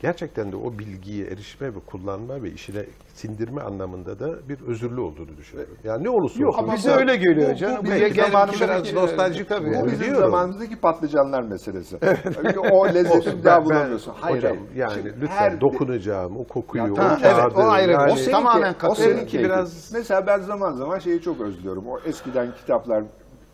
[0.00, 2.84] gerçekten de o bilgiye erişme ve kullanma ve işine
[3.14, 5.76] sindirme anlamında da bir özürlü olduğunu düşünüyorum.
[5.84, 6.64] Yani ne olursa Yok, olsun.
[6.64, 7.86] ama bize öyle geliyor bu- bu canım.
[7.86, 9.66] Buraya gelip zamanımızda biraz bir- nostaljik tabii.
[9.66, 9.80] bu.
[9.80, 10.20] Bu bizim Biliyorum.
[10.30, 11.98] zamanımızdaki patlıcanlar meselesi.
[12.24, 14.14] Çünkü o lezzeti Olsun, bir daha bulamıyorsun.
[14.20, 17.92] Hayır, hocam yani Şimdi lütfen her- dokunacağım o kokuyu, Ya o tamam, evet, o ayrı.
[17.92, 19.48] yani- O senin- tamamen o seninki Seninki biraz...
[19.48, 21.84] biraz- Mesela ben zaman zaman şeyi çok özlüyorum.
[21.86, 23.04] O eskiden kitaplar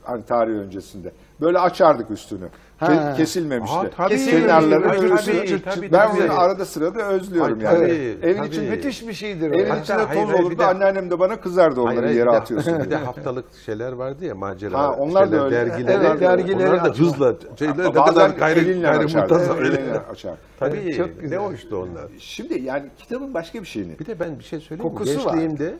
[0.02, 1.12] hani tarih öncesinde.
[1.40, 2.48] Böyle açardık üstünü.
[2.80, 3.14] Ke- Ha.
[3.16, 3.76] kesilmemişti.
[3.76, 4.24] Aa, tabii.
[4.26, 5.32] Kenarları Tabii, örülsün.
[5.32, 6.22] tabii, tabii, ben tabii.
[6.22, 7.78] bunu arada sırada özlüyorum Ay, yani.
[7.78, 8.48] tabii, Evin tabii.
[8.48, 9.54] içinde Müthiş bir şeydir o.
[9.54, 10.58] Evin Hatta içinde hayır, toz hayır, bir olurdu.
[10.58, 13.44] de- Anneannem de bana kızardı Hayır, onları hayır, yere bir de- atıyorsun Bir de haftalık
[13.66, 14.78] şeyler vardı ya macera.
[14.78, 15.56] Ha, onlar da şeyler, öyle.
[15.70, 16.00] Dergiler.
[16.10, 17.06] Evet, dergileri Onlar da açma.
[17.06, 17.34] hızla.
[17.58, 19.00] Şeyler, ne Bazen kadar gayri, elinle açar.
[19.04, 19.64] gayrimuntazam.
[19.64, 20.34] Elinle açar.
[20.58, 20.76] Tabii.
[20.84, 21.38] Evet, çok ne güzel.
[21.38, 22.04] o işte onlar.
[22.18, 23.98] Şimdi yani kitabın başka bir şeyini.
[23.98, 24.98] Bir de ben bir şey söyleyeyim mi?
[24.98, 25.32] Kokusu var.
[25.34, 25.74] Gençliğimde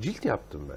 [0.00, 0.76] cilt yaptım ben.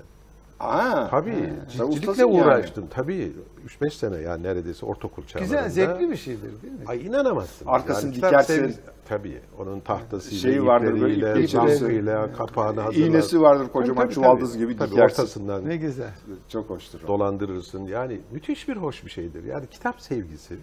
[0.60, 1.54] Aa, Tabii.
[1.70, 2.42] Ciltçilikle ustasın yani.
[2.44, 2.86] uğraştım.
[2.90, 3.34] Tabii.
[3.82, 5.56] 3-5 sene yani neredeyse ortaokul çağlarında.
[5.56, 6.80] Güzel, zevkli bir şeydir değil mi?
[6.88, 7.66] Ay inanamazsın.
[7.66, 8.54] Arkasını kitap dikersin.
[8.56, 9.42] sevgisi- Tabii.
[9.60, 13.08] Onun tahtasıyla, Şeyi vardır böyle bantıyla, kapağını hazırlar.
[13.08, 14.60] İğnesi vardır kocaman Tabii, çuvaldız tabii.
[14.64, 15.22] gibi Tabii dikersin.
[15.22, 16.12] ortasından Ne güzel.
[16.50, 17.00] Çok hoştur.
[17.04, 17.08] o.
[17.08, 17.88] dolandırırsın.
[17.88, 19.44] Yani müthiş bir hoş bir şeydir.
[19.44, 20.56] Yani kitap sevgisi.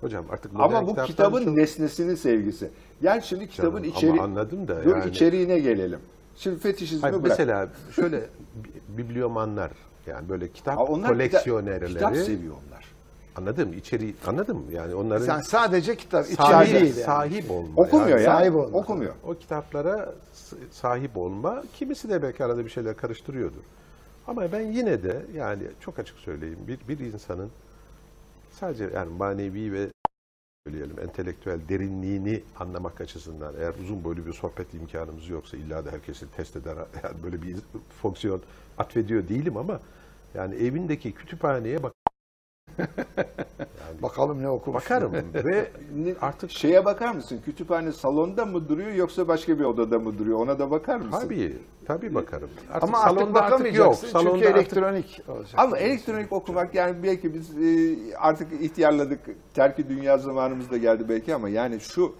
[0.00, 2.70] Hocam artık Ama bu kitabın çok- nesnesinin sevgisi.
[3.02, 4.10] Yani şimdi kitabın Canım, içeri...
[4.12, 5.98] ama anladım da Dur yani- içeriğine gelelim.
[6.36, 7.28] Şimdi fetişizmi Hayır, bırak.
[7.28, 8.20] mesela şöyle
[8.98, 9.70] bibliomanlar
[10.06, 12.84] yani böyle kitap Aa, onlar kitap- koleksiyonerleri Kitap seviyor onlar.
[13.36, 17.04] anladım içeri anladım yani onların Sen sadece kitap, sahip, değil yani.
[17.04, 17.68] sahip olma.
[17.82, 18.22] Okumuyor yani.
[18.22, 18.32] ya.
[18.38, 18.74] sahip olmak.
[18.74, 19.14] Okumuyor.
[19.26, 20.12] O kitaplara
[20.70, 23.62] sahip olma, kimisi de belki arada bir şeyler karıştırıyordur.
[24.26, 27.50] Ama ben yine de yani çok açık söyleyeyim bir, bir insanın
[28.50, 29.86] sadece yani manevi ve
[30.66, 31.00] söyleyelim.
[31.00, 36.56] Entelektüel derinliğini anlamak açısından eğer uzun boylu bir sohbet imkanımız yoksa illa da herkesi test
[36.56, 37.56] eder yani böyle bir
[38.02, 38.42] fonksiyon
[38.78, 39.80] atfediyor değilim ama
[40.34, 41.92] yani evindeki kütüphaneye bak
[44.02, 44.84] Bakalım ne okumuş.
[44.84, 45.68] bakarım ve
[46.20, 47.40] artık Şeye bakar mısın?
[47.44, 50.38] Kütüphane salonda mı duruyor yoksa başka bir odada mı duruyor?
[50.38, 51.20] Ona da bakar mısın?
[51.20, 52.50] tabii tabii bakarım.
[52.72, 53.94] Artık Ama artık salonda artık yok.
[53.94, 55.54] Salonda çünkü artık elektronik olacak.
[55.56, 59.20] Ama elektronik okumak yani belki biz e, artık ihtiyarladık.
[59.54, 62.14] Terki dünya zamanımız da geldi belki ama yani şu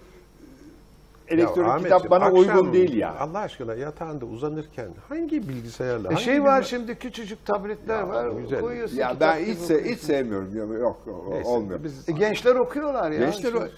[1.27, 3.15] elektronik Ya kitap bana akşam uygun değil ya.
[3.19, 6.07] Allah aşkına yatağında uzanırken hangi bilgisayarla?
[6.09, 8.29] E hangi şey var şimdi küçücük tabletler Ya, var.
[8.41, 8.61] güzel.
[8.61, 10.79] Koyuyorsun Ya ben hiç, se- hiç sevmiyorum.
[10.81, 11.83] Yok o- Neyse, olmuyor.
[11.83, 13.19] Biz, E, gençler okuyorlar ya.
[13.19, 13.71] Gençler, Şimdi-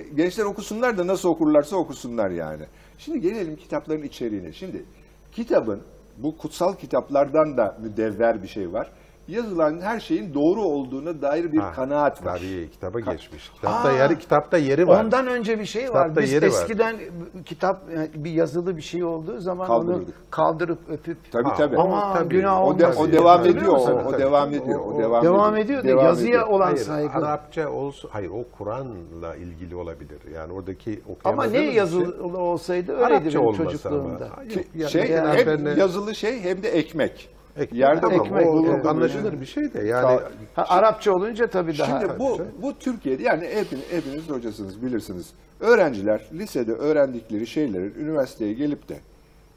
[0.00, 2.62] ge- gençler okusunlar da nasıl okurlarsa okusunlar yani.
[2.98, 4.52] Şimdi gelelim kitapların içeriğine.
[4.52, 4.84] Şimdi
[5.32, 5.80] kitabın
[6.16, 8.90] bu kutsal kitaplardan da müdevver bir şey var.
[9.28, 12.38] Yazılan her şeyin doğru olduğuna dair bir Ha, kanaat var.
[12.38, 13.48] Tabii kitaba geçmiş.
[13.54, 15.04] Kitapta yeri kitapta yeri var.
[15.04, 15.88] Ondan önce bir şey var.
[15.88, 16.48] Kitapta Biz yeri var.
[16.50, 16.96] eskiden
[17.44, 21.76] kitap yani bir yazılı bir şey olduğu zaman onu kaldırıp öpüp Tabii tabii.
[21.76, 22.28] Ama tabii.
[22.28, 22.98] günah O, de- olmaz.
[23.00, 23.72] o devam Tabii, ediyor.
[23.72, 24.22] O, tabii, o tabii.
[24.22, 24.80] devam ediyor.
[24.80, 27.12] O, O- devam, devam ediyor da yazıya olan Hayır, saygı.
[27.12, 28.10] Arapça olsun.
[28.12, 30.18] Hayır o Kur'an'la ilgili olabilir.
[30.34, 34.24] Yani oradaki Ama ne bir şey- yazılı olsaydı öyleydi Arapça benim çocukluğumda.
[34.36, 34.42] ama.
[34.54, 37.28] Yok, yani şey hem yazılı şey hem de ekmek.
[37.58, 38.86] Ekmek, Yerde tamam, ekmek, o, o evet.
[38.86, 40.20] anlaşılır bir şey de yani
[40.54, 42.00] Ha, Arapça olunca tabii daha.
[42.00, 45.30] Şimdi bu bu Türkiye'de yani hepiniz, hepiniz hocasınız bilirsiniz.
[45.60, 49.00] Öğrenciler lisede öğrendikleri şeylerin üniversiteye gelip de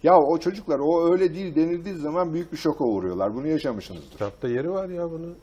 [0.03, 3.35] ya o çocuklar o öyle değil denildiği zaman büyük bir şoka uğruyorlar.
[3.35, 4.11] Bunu yaşamışsınızdır.
[4.11, 5.35] kitapta yeri var ya bunun.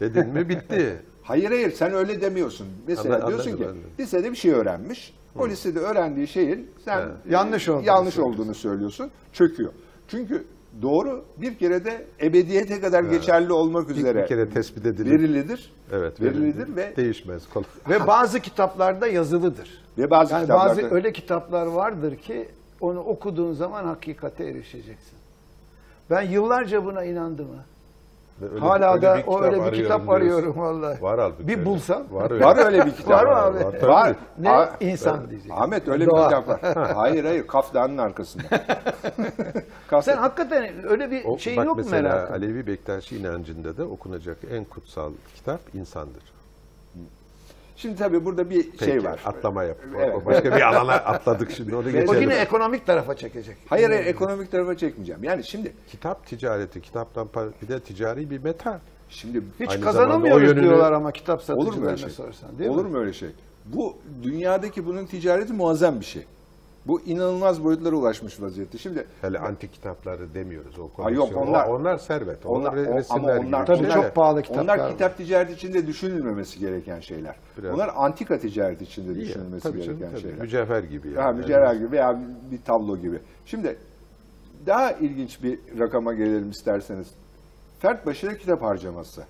[0.00, 1.02] Dedin mi bitti.
[1.22, 2.66] Hayır hayır sen öyle demiyorsun.
[2.88, 3.80] Mesela Anladım, diyorsun ki anladım.
[4.00, 5.14] lisede bir şey öğrenmiş.
[5.38, 7.14] O lisede öğrendiği şeyin sen Evet.
[7.26, 9.10] e, Yanlış olduğunu yanlış olduğunu söylüyorsun.
[9.32, 9.72] Çöküyor.
[10.08, 10.44] Çünkü
[10.82, 15.10] doğru bir kere de ebediyete kadar geçerli olmak üzere bir kere tespit edilir.
[15.10, 15.72] verilidir.
[15.92, 17.42] Evet, verilidir ve değişmez.
[17.88, 19.84] Ve bazı kitaplarda yazılıdır.
[19.98, 22.48] ve bazı Yani kitaplarda bazı öyle kitaplar vardır ki
[22.80, 25.18] onu okuduğun zaman hakikate erişeceksin.
[26.10, 27.48] Ben yıllarca buna inandım.
[28.42, 31.02] Öyle- Hala öyle da bir o öyle bir kitap arıyorum vallahi.
[31.02, 31.66] Var halbuki Bir öyle.
[31.66, 32.02] bulsam.
[32.10, 32.44] Var öyle.
[32.44, 33.10] Var öyle bir kitap.
[33.10, 33.64] Var mı abi?
[33.64, 33.88] Var.
[33.88, 34.16] Var.
[34.38, 35.52] Ne A- insan diyecek.
[35.54, 36.18] Ahmet öyle Doğa.
[36.30, 36.88] bir kitap var.
[36.94, 38.42] hayır hayır Kaf Dağı'nın arkasında.
[39.88, 42.34] Kaf Sen hakikaten öyle bir O, şey yok mu mesela merakın?
[42.34, 46.22] Alevi Bektaşi inancında da okunacak en kutsal kitap insandır.
[47.76, 49.20] Şimdi tabii burada bir Peki, şey var.
[49.24, 49.76] atlama yap.
[49.96, 50.14] O- Evet.
[50.14, 52.20] o Başka bir alana atladık şimdi onu O geçelim.
[52.22, 53.56] yine ekonomik tarafa çekecek.
[53.68, 55.24] Hayır hayır ekonomik tarafa çekmeyeceğim.
[55.24, 58.80] Yani şimdi Kitap ticareti, kitaptan par- bir de ticari bir meta.
[59.08, 62.10] şimdi Hiç Aynı kazanamıyoruz o yönünü- diyorlar ama kitap olur mu öyle satıcılarına şey?
[62.10, 62.90] sorsan değil olur mi?
[62.90, 63.28] mu öyle şey?
[63.64, 66.24] Bu dünyadaki bunun ticareti muazzam bir şey.
[66.86, 68.78] Bu inanılmaz boyutlara ulaşmış vaziyette.
[68.78, 72.46] Şimdi Hele antik kitapları demiyoruz o Ha, yok, onlar- onlar servet.
[72.46, 73.94] onlar, Onlar, o- resimler ama gibi onlar, Tabii şeyler.
[73.94, 74.92] çok pahalı kitaplar Onlar var.
[74.92, 77.34] kitap ticareti içinde düşünülmemesi gereken şeyler.
[77.58, 77.74] Biraz.
[77.74, 80.22] Onlar antika ticareti içinde İyi düşünülmesi tabii canım, gereken tabii.
[80.22, 80.38] şeyler.
[80.38, 81.20] Mücevher gibi yani.
[81.20, 82.20] Ha, mücevher gibi veya
[82.50, 83.18] bir tablo gibi.
[83.46, 83.76] Şimdi
[84.66, 87.08] daha ilginç bir rakama gelelim isterseniz.
[87.80, 89.22] Fert başına kitap harcaması.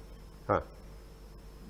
[0.46, 0.62] Ha.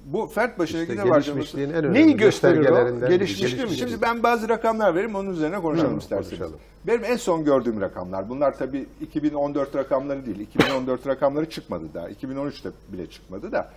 [0.04, 1.30] Bu fert başına İşte harcaması.
[1.30, 2.66] gelişmişliğin en önemli Neyi gösteriyor o?
[2.68, 3.18] göstergelerinden biri.
[3.18, 3.70] Gelişmiş mi?
[3.70, 6.28] Şimdi ben bazı rakamlar vereyim onun üzerine konuşalım Hı, isterseniz.
[6.38, 6.60] konuşalım.
[6.86, 8.28] Benim en son gördüğüm rakamlar.
[8.28, 10.40] Bunlar tabii 2014 rakamları değil.
[10.40, 12.10] 2014 rakamları çıkmadı daha.
[12.10, 13.70] 2013'te bile çıkmadı da.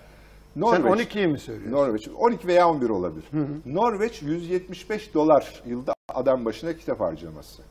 [0.53, 1.71] Sen Norveç, 12'yi mi söylüyorsun?
[1.77, 3.25] Norveç 12 veya 11 olabilir.
[3.65, 7.61] Norveç 175 dolar yılda adam başına kitap harcaması.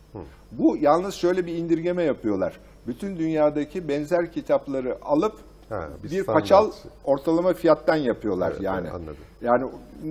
[0.52, 2.60] Bu yalnız şöyle bir indirgeme yapıyorlar.
[2.86, 5.34] Bütün dünyadaki benzer kitapları alıp
[5.68, 6.70] Ha, bir, bir paçal
[7.04, 8.80] ortalama fiyattan yapıyorlar Evet, yani.
[8.80, 9.16] evet, anladım.
[9.42, 9.64] Yani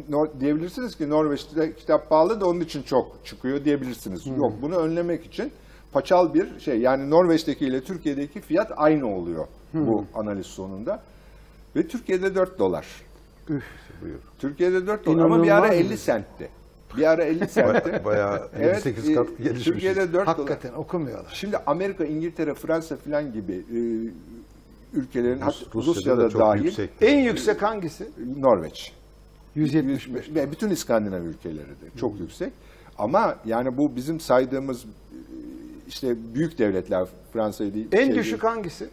[0.09, 4.27] no, diyebilirsiniz ki Norveç'te kitap pahalı da onun için çok çıkıyor diyebilirsiniz.
[4.27, 5.51] Yok bunu önlemek için
[5.91, 6.79] paçal bir şey.
[6.79, 11.01] Yani Norveç'teki ile Türkiye'deki fiyat aynı oluyor bu analiz sonunda.
[11.75, 12.85] Ve Türkiye'de 4 dolar.
[14.01, 14.19] Buyur.
[14.39, 16.49] Türkiye'de 4 dolar ama bir ara İnanılmaz 50 bir- sentti.
[16.97, 18.01] Bir ara 50 sentti.
[18.05, 19.63] Bayağı Evet, 58 e, kat gelişmiş.
[19.63, 20.25] Türkiye'de 4 dolar.
[20.25, 21.31] Hakikaten okumuyorlar.
[21.33, 23.77] Şimdi Amerika, İngiltere, Fransa falan gibi e,
[24.95, 26.89] ülkelerin, Rus- hatta Rusya'da Rusya'da dahil, yüksek.
[27.01, 28.09] En yüksek hangisi?
[28.37, 28.91] Norveç.
[29.55, 30.35] 175.
[30.35, 32.53] Ve bütün İskandinav ülkeleri de çok yüksek.
[32.97, 34.85] Ama yani bu bizim saydığımız
[35.87, 37.87] işte büyük devletler Fransa'yı değil.
[37.91, 38.53] En şey düşük değil.
[38.53, 38.87] hangisi?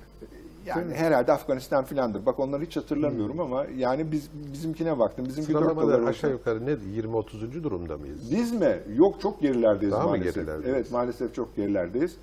[0.67, 2.27] yani herhalde Afganistan filandır.
[2.27, 5.27] Bak onları hiç hatırlamıyorum ama yani biz bizimkine baktım.
[5.29, 7.63] Bizimki 4 dolar Sıralamada olsa- aşağı yukarı ne 20-30.
[7.65, 8.19] durumda mıyız?
[8.31, 8.79] Biz mi?
[8.97, 10.35] Yok çok gerilerdeyiz Daha mı maalesef.
[10.35, 10.69] gerilerdeyiz?
[10.77, 12.17] Evet maalesef çok gerilerdeyiz.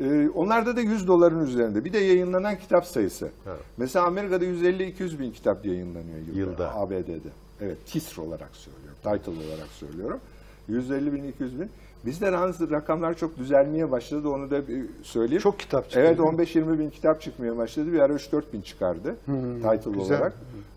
[0.00, 1.84] Ee, onlarda da 100 doların üzerinde.
[1.84, 3.28] Bir de yayınlanan kitap sayısı.
[3.44, 3.56] Ha.
[3.76, 6.38] Mesela Amerika'da 150-200 bin kitap yayınlanıyor yılda.
[6.40, 6.74] Yılda.
[6.74, 7.28] ABD'de.
[7.60, 8.96] Evet titr olarak söylüyorum.
[9.02, 10.20] Title olarak söylüyorum.
[10.68, 11.70] 150 bin 200 bin.
[12.06, 14.28] Bizde yalnız rakamlar çok düzelmeye başladı.
[14.28, 15.42] Onu da bir söyleyeyim.
[15.42, 16.00] Çok kitap çıktı.
[16.00, 17.92] Evet 15-20 bin kitap çıkmaya başladı.
[17.92, 19.16] Bir ara 3-4 bin çıkardı.
[19.56, 20.18] title güzel.
[20.18, 20.32] olarak.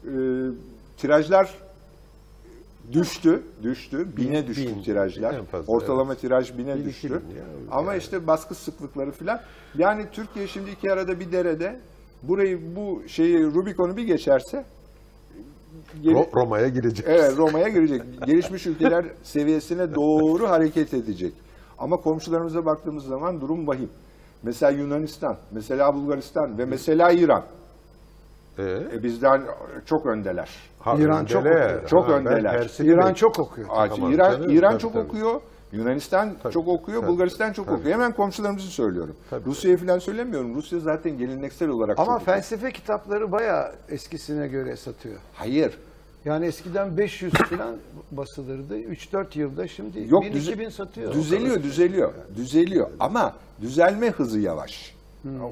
[0.06, 0.10] Ee,
[0.98, 1.54] tirajlar
[2.92, 4.08] düştü, düştü.
[4.18, 5.46] Bine düştü bin, tirajlar.
[5.46, 7.10] fazla, Ortalama tiraj bine Bin, düştü.
[7.10, 8.00] bin ya, Ama yani.
[8.02, 9.40] işte baskı sıklıkları filan.
[9.78, 11.80] Yani Türkiye şimdi iki arada bir derede
[12.24, 14.66] burayı bu şeyi Rubikon'u bir geçerse
[16.04, 17.06] Ro- Roma'ya girecek.
[17.10, 18.02] Evet Roma'ya girecek.
[18.26, 21.34] Gelişmiş ülkeler seviyesine doğru hareket edecek.
[21.78, 23.90] Ama komşularımıza baktığımız zaman durum vahim.
[24.44, 27.44] Mesela Yunanistan, mesela Bulgaristan ve mesela İran.
[28.58, 28.64] Ee,
[28.94, 29.42] E bizden
[29.86, 30.50] çok öndeler.
[30.80, 31.66] ha, İran çok öndeler.
[31.74, 31.88] okuyor.
[31.90, 32.70] Çok Ha, öndeler.
[32.80, 33.68] İran bek- çok okuyor.
[33.72, 35.04] Aa, Tamam, İran, canım, İran tabii, çok tabii.
[35.08, 35.42] okuyor.
[35.72, 37.76] Yunanistan Tabii, çok okuyor, tabii, Bulgaristan çok tabii.
[37.76, 37.94] okuyor.
[37.94, 39.16] Hemen komşularımızı söylüyorum.
[39.30, 39.46] Tabii.
[39.46, 40.56] Rusya'yı falan söylemiyorum.
[40.56, 42.36] Rusya zaten geleneksel olarak Ama çok okuyor.
[42.36, 45.16] felsefe kitapları bayağı eskisine göre satıyor.
[45.34, 45.78] Hayır.
[46.26, 47.76] Yani eskiden 500 falan
[48.12, 48.78] basılırdı.
[48.78, 51.14] 3-4 yılda şimdi Yok 1000 düze- 2000 satıyor.
[51.14, 52.90] düzeliyor, düzeliyor, düzeliyor.
[53.00, 54.96] Ama düzelme hızı yavaş.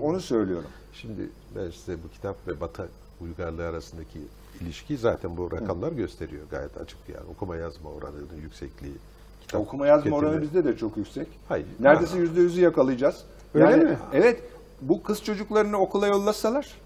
[0.02, 0.70] Onu söylüyorum.
[0.94, 2.90] Şimdi ben size bu kitap ve Batı
[3.22, 4.20] uygarlığı arasındaki
[4.62, 7.26] ilişkiyi zaten bu rakamlar gösteriyor gayet açık yani.
[7.36, 8.96] Okuma yazma oranının yüksekliği.
[9.42, 10.62] kitap Okuma yazma oranı tüketimi.
[10.62, 11.28] bizde de çok yüksek.
[11.50, 11.66] Hayır.
[11.80, 13.24] Neredeyse yüzde yüzü yakalayacağız.
[13.54, 13.98] Öyle mi?
[14.14, 14.44] Evet.
[14.82, 16.78] Bu kız çocuklarını okula yollasalar,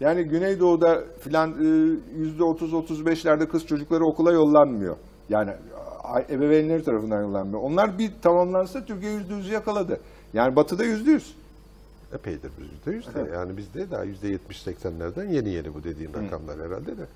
[0.00, 1.64] yani Güneydoğu'da filan e,
[2.18, 4.96] yüzde otuz otuz beşlerde kız çocukları okula yollanmıyor.
[5.28, 5.50] Yani
[6.30, 7.62] ebeveynleri tarafından yollanmıyor.
[7.62, 10.00] Onlar bir tamamlansa Türkiye yüzde yüzü yakaladı.
[10.32, 11.36] Yani Batı'da yüzde yüz.
[12.12, 13.30] Epeydir yüzde yüz de.
[13.34, 17.06] Yani bizde daha yüzde yetmiş seksenlerden yeni yeni bu dediğin rakamlar herhalde de.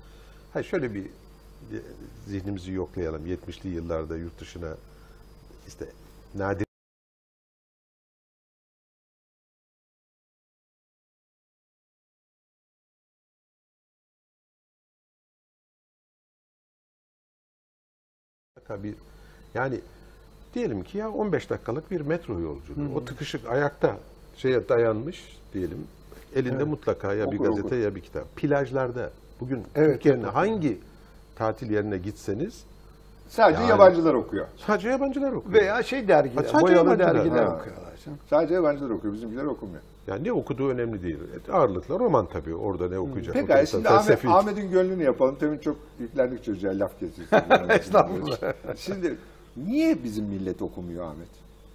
[0.53, 1.05] Ha şöyle bir
[2.27, 3.27] zihnimizi yoklayalım.
[3.27, 4.77] 70'li yıllarda yurt dışına
[5.67, 5.85] işte
[6.35, 6.67] nadir
[18.69, 18.95] bir
[19.53, 19.79] yani
[20.53, 22.95] diyelim ki ya 15 dakikalık bir metro yolculuğu.
[22.95, 23.97] O tıkışık ayakta
[24.37, 25.77] şeye dayanmış diyelim.
[26.35, 27.75] Elinde mutlaka ya bir Okur, gazete okur.
[27.77, 28.35] ya bir kitap.
[28.35, 30.33] Plajlarda bugün Evet, Türkiye'nin evet.
[30.33, 30.77] hangi
[31.35, 32.63] tatil yerine gitseniz
[33.29, 34.47] Sadece Yani- yabancılar okuyor.
[34.67, 35.61] sadece yabancılar okuyor.
[35.61, 37.55] Veya şey dergiler, Ha, sadece boyalı dergiler Ha.
[37.55, 37.87] okuyorlar.
[38.29, 39.13] Sadece yabancılar okuyor.
[39.13, 39.81] Bizimkiler okumuyor.
[40.07, 41.17] Yani ne okuduğu önemli değil.
[41.47, 42.55] E, Ağırlıkla roman tabii.
[42.55, 43.33] Orada ne okuyacak?
[43.33, 44.25] Peki Otursa şimdi Ahmet.
[44.25, 45.35] Ahmet'in gönlünü yapalım.
[45.35, 47.37] Temin çok yüklendik çocuğa laf kesiyorsun.
[47.69, 48.37] Estağfurullah.
[48.77, 49.15] Şimdi
[49.57, 51.27] niye bizim millet okumuyor Ahmet?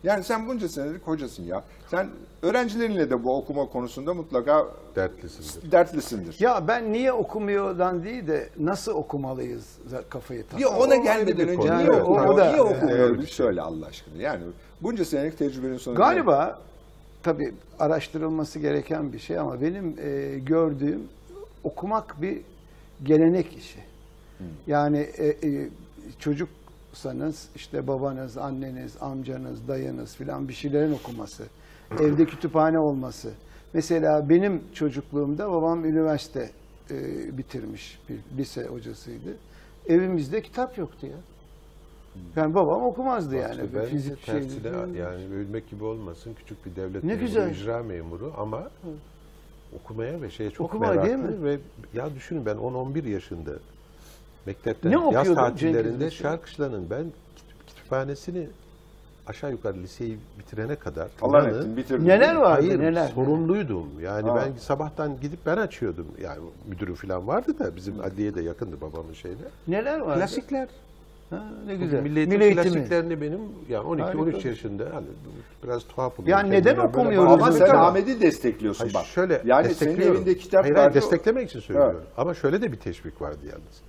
[0.04, 1.64] Yani sen bunca senelik hocasın ya.
[1.90, 2.08] Sen
[2.42, 5.72] öğrencilerinle de bu okuma konusunda mutlaka dertlisindir.
[5.72, 6.36] dertlisindir.
[6.40, 9.78] Ya ben niye okumuyordan değil de nasıl okumalıyız
[10.10, 10.60] kafayı tak.
[10.60, 11.78] Bir ona o gelmeden önce konu.
[11.78, 12.28] niye, o- okumuyor?
[12.28, 12.98] o da- niye okumuyor?
[13.10, 13.20] Evet.
[13.20, 14.22] Bir söyle Allah aşkına.
[14.22, 14.42] Yani
[14.80, 16.00] bunca senelik tecrübenin sonunda.
[16.04, 16.60] Galiba
[17.22, 21.02] tabii araştırılması gereken bir şey ama benim e, gördüğüm
[21.64, 22.40] okumak bir
[23.02, 23.78] gelenek işi.
[24.66, 25.68] Yani e, e,
[26.92, 31.44] çocuksanız işte babanız, anneniz, amcanız, dayınız filan bir şeylerin okuması,
[32.00, 33.30] evde kütüphane olması.
[33.74, 36.50] Mesela benim çocukluğumda babam üniversite
[36.90, 39.36] e, bitirmiş bir lise hocasıydı.
[39.88, 41.16] Evimizde kitap yoktu ya.
[42.36, 43.50] Yani babam okumazdı yani.
[43.50, 47.50] İşte Bir ben fizik tersine yani övülmek gibi olmasın küçük bir devlet Ne memuru, güzel.
[47.50, 48.70] icra memuru ama
[49.82, 51.44] okumaya ve şeye çok Okumaya meraklı değil mi?
[51.44, 51.58] ve
[51.94, 53.50] ya düşünün ben 10-11 yaşında
[54.46, 56.10] mektepten Ne yaz tatillerinde?
[56.10, 57.04] Şarkışla'nın ben
[57.66, 58.46] kütüphanesini
[59.26, 62.08] aşağı yukarı liseyi bitirene kadar Allah ettin bitirdim.
[62.08, 63.08] Neler vardı Hayır, neler?
[63.08, 63.86] sorumluydum.
[64.00, 64.36] Yani Ha.
[64.36, 66.06] ben sabahtan gidip ben açıyordum.
[66.22, 69.38] Yani müdürü falan vardı da bizim adliye de yakındı babamın şeyine.
[69.68, 70.18] Neler vardı?
[70.20, 70.68] Klasikler.
[71.30, 72.02] Ha, ne Güzel.
[72.02, 72.54] Milli eğitimi.
[72.54, 74.48] klasiklerini benim yani 12-13 Harika.
[74.48, 75.06] yaşında hani
[75.64, 76.38] biraz tuhaf oluyor.
[76.38, 77.68] Yani neden okumuyoruz Ama sen.
[77.74, 79.04] Ahmet'i destekliyorsun Hayır, bak.
[79.06, 82.00] şöyle yani senin evinde kitap hayır, hayır, desteklemek için söylüyorum.
[82.16, 83.82] Ama şöyle de bir teşvik vardı yalnız.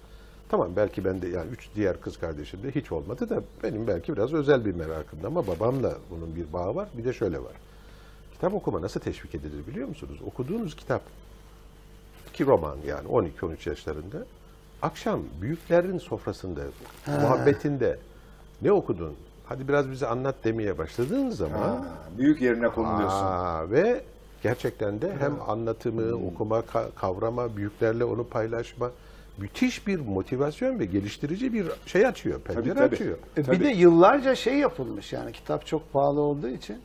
[0.53, 4.65] Tamam belki bende yani üç diğer kız kardeşimde hiç olmadı da benim belki biraz özel
[4.65, 6.89] bir merakımdı ama babamla bunun bir bağı var.
[6.97, 7.51] Bir de şöyle var.
[8.33, 10.19] Kitap okuma nasıl teşvik edilir biliyor musunuz?
[10.25, 11.01] Okuduğunuz kitap
[12.33, 14.17] ki roman yani 12-13 yaşlarında
[14.81, 16.61] akşam büyüklerin sofrasında,
[17.21, 17.99] muhabbetinde
[18.61, 19.13] ne okudun?
[19.45, 21.83] Hadi biraz bize anlat demeye başladığın zaman Ha,
[22.17, 23.25] büyük yerine konuluyorsun.
[23.27, 24.03] Aa, ve
[24.43, 26.27] gerçekten de hem anlatımı, Hmm.
[26.27, 28.91] okuma, ka- kavrama, büyüklerle onu paylaşma
[29.37, 32.95] müthiş bir motivasyon ve geliştirici bir şey açıyor, pencere tabii.
[32.95, 33.17] açıyor.
[33.37, 33.59] E, Tabii.
[33.59, 36.77] Bir de yıllarca şey yapılmış yani kitap çok pahalı olduğu için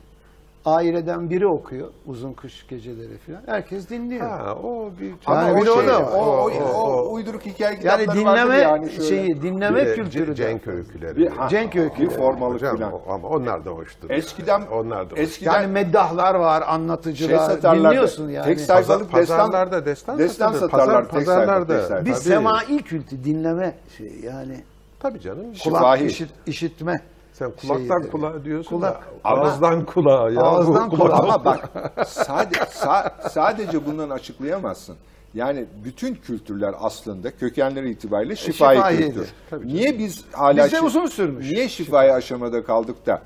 [0.65, 3.41] aileden biri okuyor uzun kış geceleri falan.
[3.45, 4.27] Herkes dinliyor.
[4.29, 6.11] Ha, o bir Ama Yani o, bir de o şey, da var.
[6.13, 9.07] o, o, O- o o- uyduruk hikaye yani kitapları dinleme vardır yani şöyle.
[9.09, 10.35] şeyi, dinleme Bir de kültürü.
[10.35, 11.15] Cenk öyküleri.
[11.17, 12.09] Bir, ha, Cenk öyküleri.
[12.09, 12.93] Bir formalık Hocam, falan.
[13.09, 14.09] ama onlar da hoştur.
[14.09, 17.37] Eskiden, onlar da eskiden Yani meddahlar var, şey anlatıcılar.
[17.49, 17.87] satarlardı.
[17.89, 18.45] dinliyorsun yani.
[18.45, 20.69] Tek sayfalık Pazar- destan, pazarlarda destan destan satılır.
[20.71, 20.95] satarlar.
[21.03, 21.81] Pazar- tek pazarlarda.
[21.87, 22.03] sayfa.
[22.05, 22.15] Tabii.
[22.15, 24.63] semai kültü, dinleme şeyi yani.
[24.99, 25.45] Tabii canım.
[25.63, 27.01] Kulak işit, işitme.
[27.39, 30.29] Sen kulaktan Şey, kulağa diyorsun kulak- da Ama- ağızdan kulağa.
[30.29, 30.41] Ya.
[30.41, 31.13] Ağızdan Bu- kulağa.
[31.15, 31.69] Ama bak
[32.07, 34.95] sade, sa- sadece bundan açıklayamazsın.
[35.33, 39.13] Yani bütün kültürler aslında kökenleri itibariyle şifai şifahidir.
[39.49, 39.67] kültür.
[39.67, 41.51] Niye biz hala Bizde uzun sürmüş.
[41.51, 43.21] Niye şifai aşamada kaldık da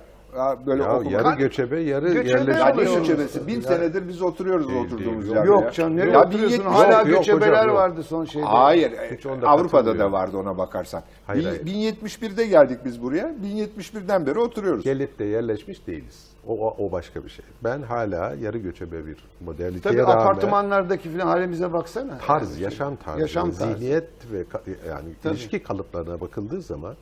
[0.66, 2.98] böyle Ya okuma- yarı göçebe, yarı Göçebe oluyor.
[2.98, 3.48] göçebesi?
[3.48, 5.48] Bin senedir biz oturuyoruz Değil, oturduğumuz yerde.
[5.48, 6.60] Yok canım nereye Ya oturuyorsun?
[6.60, 7.78] 1070 Hala Yok, yok göçebeler hocam, yok.
[7.78, 8.46] vardı son şeyde.
[8.46, 8.92] Hayır.
[9.18, 11.04] Hiç onda Avrupa'da da vardı ona bakarsan.
[11.28, 11.66] Hayır, hayır.
[11.66, 13.34] 1071'de geldik biz buraya.
[13.44, 14.84] 1071'den beri oturuyoruz.
[14.84, 16.28] Gelip de yerleşmiş değiliz.
[16.48, 17.46] O, o, başka bir şey.
[17.64, 22.18] Ben hala yarı göçebe bir moderniteye Tabii rağmen apartmanlardaki falan halimize baksana.
[22.28, 23.74] tarz, Yani yaşam tarzı, Yaşam tarzı.
[23.74, 24.44] zihniyet ve
[24.90, 26.96] yani ilişki kalıplarına bakıldığı zaman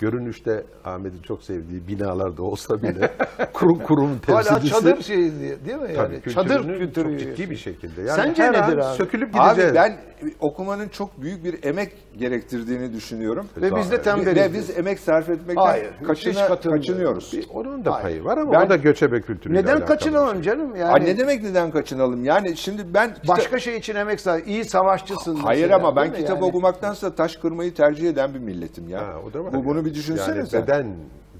[0.00, 3.12] görünüşte Ahmet'in çok sevdiği binalarda olsa bile
[3.52, 4.72] kurum kurum Hala temsilcisi.
[4.80, 5.94] çadır şeyi diye- değil mi?
[5.96, 7.10] Tabii, Yani çadır kültürünü kültürü.
[7.10, 8.00] çok ciddi bir şekilde.
[8.02, 8.96] Yani Sence her nedir an abi?
[8.96, 9.70] sökülüp gideceğiz.
[9.70, 9.96] Abi ben
[10.40, 13.46] okumanın çok büyük bir emek gerektirdiğini düşünüyorum.
[13.56, 14.36] Ve biz de tembeliz.
[14.36, 17.34] Ve biz emek sarf etmekten Hayır, kaçına, kaçınıyoruz.
[17.54, 18.02] Onun da Hayır.
[18.02, 20.42] payı var ama Ben- o da göçebe kültürüyle Neden bir kaçınalım şey.
[20.42, 20.76] canım?
[20.76, 22.24] Yani Aa, ne demek neden kaçınalım?
[22.24, 24.46] Yani şimdi ben başka şey için emek sarf.
[24.48, 25.36] İyi savaşçısın.
[25.36, 26.44] Hayır mesela, ama ben kitap yani?
[26.44, 29.00] okumaktansa taş kırmayı tercih eden bir milletim ya.
[29.00, 30.56] Ha, o da var Bu bunu bir düşünsenize.
[30.56, 30.86] Yani beden,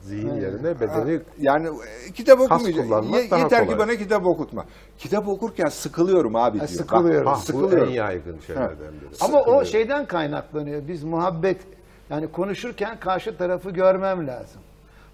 [0.02, 1.66] zihin yerine bedeni Yani
[2.09, 3.12] e, kitap okumayacağım.
[3.12, 3.78] Ye- yeter ki kolay.
[3.78, 4.64] bana kitap okutma.
[4.98, 6.68] Kitap okurken sıkılıyorum abi diyor.
[6.68, 7.26] sıkılıyorum.
[7.26, 7.88] Bak, Ha, bu sıkılıyorum.
[7.88, 9.11] en yaygın şeylerden biri.
[9.20, 10.88] Ama o şeyden kaynaklanıyor.
[10.88, 11.61] Biz muhabbet
[12.11, 14.61] yani konuşurken karşı tarafı görmem lazım.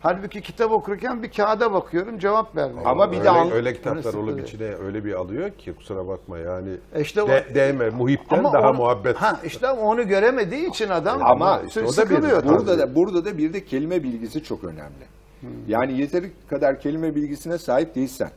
[0.01, 2.87] Halbuki kitap okurken bir kağıda bakıyorum cevap vermem.
[2.87, 6.39] Ama bir öyle, de an- öyle kitaplar olup içine öyle bir alıyor ki kusura bakma
[6.39, 9.17] yani E işte o- de, değme muhipten Ama daha onu- muhabbet.
[9.17, 12.49] Ha işte ama onu göremediği için adam Ama işte o da bir-.
[12.49, 15.11] Burada da burada da bir de kelime bilgisi çok önemli.
[15.69, 18.31] Yani yeteri kadar kelime bilgisine sahip değilsen.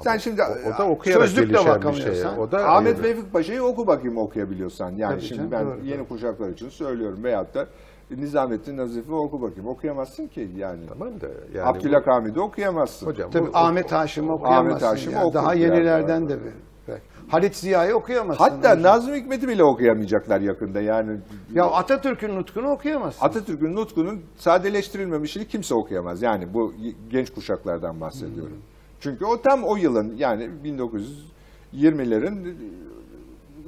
[0.00, 1.66] Sen şimdi o, o da okuyarak Sözlükle şey.
[1.66, 2.38] bakamıyorsan.
[2.38, 3.02] O da Ahmet.
[3.02, 4.90] Vefik Paşa'yı oku bakayım okuyabiliyorsan.
[4.90, 7.24] Yani Tabii şimdi canım, ben doğru, yeni kuşaklar için söylüyorum.
[7.24, 7.66] Veyahut da
[8.10, 9.68] Nizamettin Nazif'i oku bakayım.
[9.68, 10.80] Okuyamazsın ki yani.
[10.88, 13.06] Tamam da yani Abdülhak Hamid'i okuyamazsın.
[13.06, 14.70] Hocam Tabii bu- Ahmet Haşim'i okuyamazsın.
[14.70, 15.34] Ahmet Haşim'i yani.
[15.34, 16.28] Daha yenilerden daha.
[16.28, 16.50] de bir.
[16.88, 17.02] belki.
[17.28, 18.44] Halit Ziya'yı okuyamazsın.
[18.44, 18.82] Hatta hocam.
[18.82, 20.80] Nazım Hikmet'i bile okuyamayacaklar yakında.
[20.80, 21.16] Yani
[21.54, 23.26] Ya Atatürk'ün nutkunu okuyamazsın.
[23.26, 26.22] Atatürk'ün nutkunun sadeleştirilmemişini kimse okuyamaz.
[26.22, 26.74] Yani bu
[27.10, 28.56] genç kuşaklardan bahsediyorum.
[29.00, 30.50] Çünkü o tam o yılın yani
[31.74, 32.54] 1920'lerin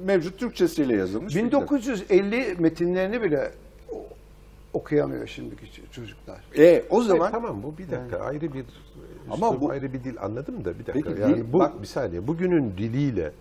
[0.05, 1.35] mevcut Türkçesiyle yazılmış.
[1.35, 1.61] bir kitap.
[1.61, 3.51] 1950 metinlerini bile
[4.75, 6.41] okuyamıyor şimdiki çocuklar.
[6.57, 8.65] E o Hayır, zaman tamam bu bir dakika ayrı bir
[9.31, 11.09] Ama bu- ayrı bir dil anladım da bir dakika.
[11.09, 13.31] Peki, yani dil- bu bak- bir saniye bugünün diliyle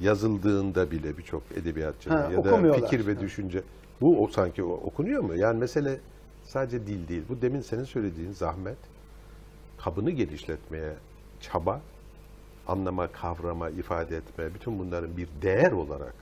[0.00, 3.62] yazıldığında bile birçok edebiyatçının Ha, ya da fikir ve düşünce
[4.00, 5.34] bu o sanki o- okunuyor mu?
[5.34, 6.00] Yani mesele
[6.44, 7.22] sadece dil değil.
[7.28, 8.78] Bu demin senin söylediğin zahmet,
[9.78, 10.92] kabını genişletmeye
[11.40, 11.80] çaba,
[12.66, 16.14] anlama, kavrama, ifade etme, bütün bunların bir değer olarak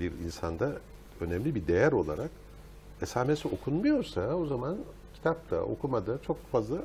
[0.00, 0.72] bir insanda
[1.20, 2.30] önemli bir değer olarak
[3.02, 4.76] esamesi okunmuyorsa o zaman
[5.14, 6.76] kitapta, okumada çok fazla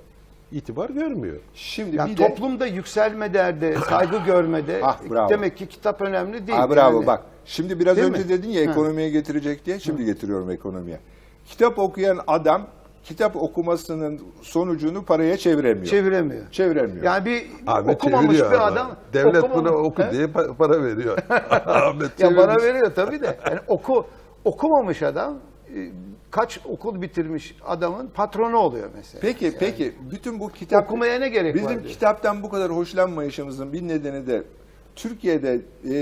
[0.51, 1.37] itibar görmüyor.
[1.53, 5.29] şimdi Ya bir de toplumda yükselme derde, saygı görmede Ah, bravo.
[5.29, 6.63] demek ki kitap önemli değil.
[6.63, 7.07] Aa, bravo Yani.
[7.07, 7.23] bak.
[7.45, 8.29] Şimdi biraz Değil önce mi?
[8.29, 8.71] dedin ya Ha.
[8.71, 9.79] ekonomiye getirecek diye.
[9.79, 10.99] Şimdi getiriyorum ekonomiye.
[11.45, 12.67] Kitap okuyan adam
[13.03, 15.85] kitap okumasının sonucunu paraya çeviremiyor.
[15.85, 16.51] çeviremiyor.
[16.51, 17.03] çeviremiyor.
[17.03, 18.65] Yani bir Ahmet okumamış bir ama.
[18.65, 20.11] adam Devlet okumam- bunu oku He?
[20.11, 21.17] diye pa- para veriyor.
[21.65, 22.63] Ahmet Ya çevirmiş.
[22.63, 23.37] veriyor tabii de.
[23.49, 24.05] Yani oku
[24.45, 25.37] okumamış adam
[26.31, 29.21] kaç okul bitirmiş adamın patronu oluyor mesela.
[29.21, 31.85] Peki peki bütün bu kitap Okumaya ne gerek bizim var diyor.
[31.93, 34.43] kitaptan bu kadar hoşlanmayışımızın bir nedeni de
[34.95, 35.95] Türkiye'de e,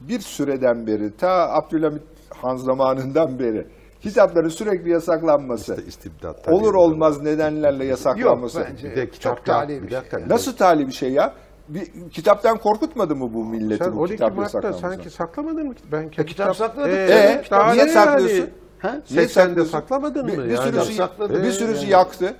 [0.00, 3.66] bir süreden beri ta Abdülhamit Han zamanından beri
[4.00, 5.72] kitapların sürekli yasaklanması.
[5.74, 8.58] İşte istibdat olur olmaz nedenlerle yasaklanması.
[8.58, 8.90] Yok bence.
[8.90, 9.98] Bir de çok kitap tali yap- bir şey.
[10.12, 10.28] yani.
[10.28, 11.34] Nasıl tali bir şey ya?
[11.68, 14.80] Bir, kitaptan korkutmadı mı bu milleti Sen bu 12 kitap Mart'ta yasaklanması?
[14.96, 15.74] sanki saklamadın mı?
[15.92, 16.94] Ben E, kitap sakladık.
[16.94, 18.36] Ee, E, daha niye saklıyorsun?
[18.36, 18.50] yani?
[18.78, 19.00] Ha?
[19.10, 19.72] Niye 80'de saklıyorsun?
[19.72, 20.44] saklamadın bir, mı?
[20.44, 20.68] Bir Yani?
[20.72, 21.42] sürüsü, sakladı.
[21.42, 21.90] bir sürüsü Yani.
[21.90, 22.34] yaktı.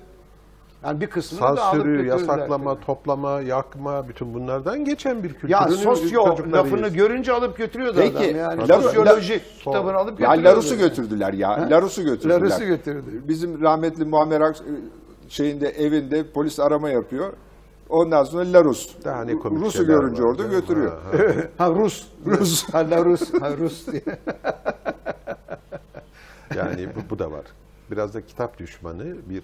[0.85, 2.85] Yani bir kısmını da alıp götürdüler yasaklama, tabii.
[2.85, 8.37] toplama, yakma bütün bunlardan geçen bir kültürün Ya sosyo lafını görünce alıp götürüyordu Peki, adam
[8.37, 8.63] yani.
[8.63, 10.45] Laru- Sosyoloji La- kitabını alıp Ya götürüyordu.
[10.57, 11.71] Larus'u götürdüler ya.
[11.71, 12.41] Larus'u götürdüler.
[12.41, 13.23] Larus'u götürdü.
[13.29, 14.63] Bizim rahmetli Muammer Ak-
[15.29, 17.33] şeyinde evinde polis arama yapıyor.
[17.89, 18.89] Ondan sonra Larus.
[19.05, 20.49] Daha ne komik Rus'u görünce var orada ya.
[20.49, 20.93] götürüyor.
[20.93, 21.19] Ha,
[21.59, 21.65] ha.
[21.65, 22.07] Ha Rus.
[22.27, 22.65] Rus.
[22.75, 23.35] Ha Larus.
[23.41, 24.03] Ha Rus diye.
[26.57, 27.45] Yani bu, bu da var.
[27.91, 29.43] Biraz da kitap düşmanı bir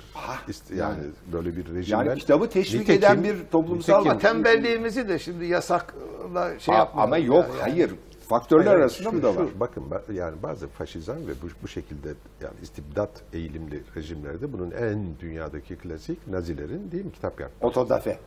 [0.48, 0.98] ist- yani,
[1.32, 2.04] böyle bir rejimden.
[2.04, 7.12] Yani kitabı teşvik Nitekim- eden bir toplumsal nitekim- Ama tembelliğimizi de şimdi yasakla şey yapmayalım.
[7.12, 7.60] Ama yok ya, yani.
[7.60, 7.90] hayır.
[8.28, 9.46] Faktörler Hayır, arasında şu- bu da şu, var.
[9.60, 12.08] bakın ba- yani bazı faşizan ve bu, bu şekilde
[12.42, 17.68] yani istibdat eğilimli rejimlerde bunun en dünyadaki klasik Nazilerin değil mi kitap yakma.
[17.68, 18.18] Otodafe.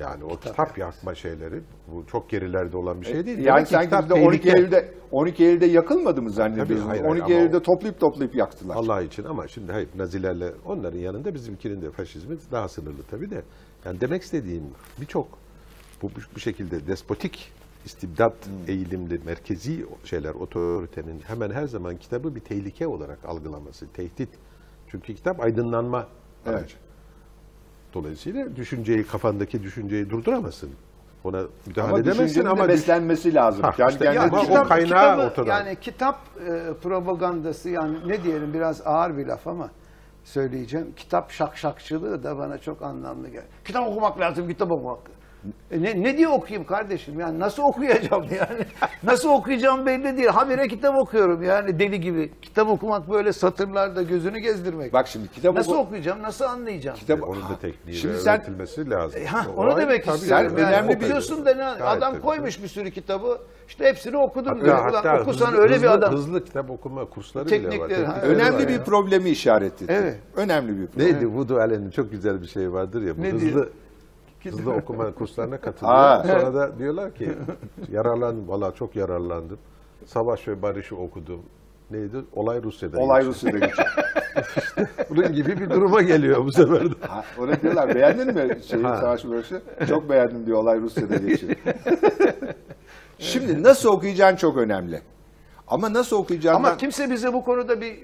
[0.00, 3.38] Yani o kitap, yakma şeyleri bu çok gerilerde olan bir şey değil.
[3.38, 4.58] Yani Demek ki sanki kitap bizde 12 tehlike.
[4.58, 6.80] Eylül'de 12 Eylül'de yakılmadı mı zannediyorsunuz?
[6.80, 8.76] Tabii, hayır, hayır, 12 ama Eylül'de o- toplayıp toplayıp yaktılar.
[8.76, 13.42] Allah için ama şimdi hayır Nazilerle onların yanında bizimkinin de faşizmi daha sınırlı tabii de.
[13.84, 14.64] Yani demek istediğim
[15.00, 15.28] birçok
[16.02, 17.52] bu, bu, şekilde despotik
[17.84, 18.36] istibdat
[18.68, 24.28] eğilimli merkezi şeyler otoritenin hemen her zaman kitabı bir tehlike olarak algılaması, tehdit.
[24.88, 26.08] Çünkü kitap aydınlanma
[26.46, 26.76] Evet.
[27.94, 30.70] Dolayısıyla düşünceyi kafandaki düşünceyi durduramazsın.
[31.24, 33.62] Ona müdahale Ama edemezsin ama beslenmesi lazım.
[33.62, 35.50] Ha, Yani işte kendi ya ama o düşünce- kaynağı kitabı- ortada.
[35.50, 39.70] Yani kitap e, propagandası yani ne diyelim biraz ağır bir laf ama
[40.24, 40.92] söyleyeceğim.
[40.96, 43.46] Kitap şakşakçılığı da bana çok anlamlı geldi.
[43.64, 44.98] Kitap okumak lazım, kitap okumak.
[45.70, 47.20] E ne, ne diye okuyayım kardeşim?
[47.20, 48.64] Yani nasıl okuyacağım yani?
[49.02, 50.28] Nasıl okuyacağım belli değil.
[50.28, 52.32] Habire kitap okuyorum yani deli gibi.
[52.42, 54.92] Kitap okumak böyle satırlarda gözünü gezdirmek.
[54.92, 56.22] Bak şimdi kitap nasıl oku- okuyacağım?
[56.22, 56.96] Nasıl anlayacağım?
[56.98, 59.20] Kitap- Onun da tekniği Şimdi ve sen- öğretilmesi lazım.
[59.22, 60.16] E, ha, O onu demek tabii.
[60.16, 60.52] istiyorum.
[60.56, 62.22] Sen Yani önemli bir- okuyorsun da ne- Gayet adam tabii.
[62.22, 63.38] koymuş bir sürü kitabı.
[63.68, 64.52] İşte hepsini okudum.
[64.52, 64.78] Hatta, diyor.
[64.78, 66.12] Ulan hatta okusan hızlı, öyle hızlı, bir adam.
[66.12, 67.70] Hızlı kitap okuma kursları bile var.
[67.70, 68.84] Teknikleri, ha, teknikleri öyle Önemli var bir ya.
[68.84, 69.84] problemi işaret etti.
[69.88, 70.18] Evet.
[70.36, 71.06] Önemli bir problem.
[71.06, 73.18] Neydi Woody Allen'in çok güzel bir şey vardır ya.
[73.18, 73.52] Bu Ne hızlı diyor?
[73.52, 73.68] hızlı
[74.78, 75.96] okuma kurslarına katılıyor.
[76.24, 77.28] Sonra da diyorlar ki
[77.92, 78.48] yararlandım.
[78.48, 79.58] Valla çok yararlandım.
[80.06, 81.40] Savaş ve Barış'ı okudum.
[81.90, 82.16] Neydi?
[82.34, 82.98] Olay Rusya'da.
[82.98, 83.34] Olay geçiyor.
[83.34, 83.88] Rusya'da geçiyor.
[85.10, 86.94] Bunun gibi bir duruma geliyor bu sefer de.
[87.00, 89.62] Ha, Ona diyorlar beğendin mi şeyi savaş barışı?
[89.88, 91.54] Çok beğendim diyor olay Rusya'da geçiyor.
[93.18, 95.00] Şimdi nasıl okuyacağın çok önemli.
[95.70, 96.68] Ama nasıl okuyacağından...
[96.68, 97.98] Ama kimse bize bu konuda bir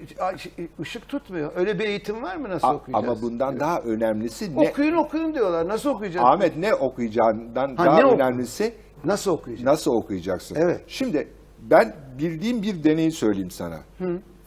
[0.79, 1.51] ışık tutmuyor.
[1.55, 3.05] Öyle bir eğitim var mı nasıl A- okuyacağız?
[3.09, 4.69] ama bundan daha önemlisi ne?
[4.69, 5.67] Okuyun okuyun diyorlar.
[5.67, 6.25] Nasıl okuyacağız?
[6.25, 8.73] Ahmet ne okuyacağından Ha, daha ne oku- önemlisi
[9.05, 9.65] Nasıl okuyacağız?
[9.65, 10.55] nasıl okuyacaksın?
[10.59, 10.81] Evet.
[10.87, 11.27] Şimdi
[11.61, 13.79] ben bildiğim bir deneyi söyleyeyim sana.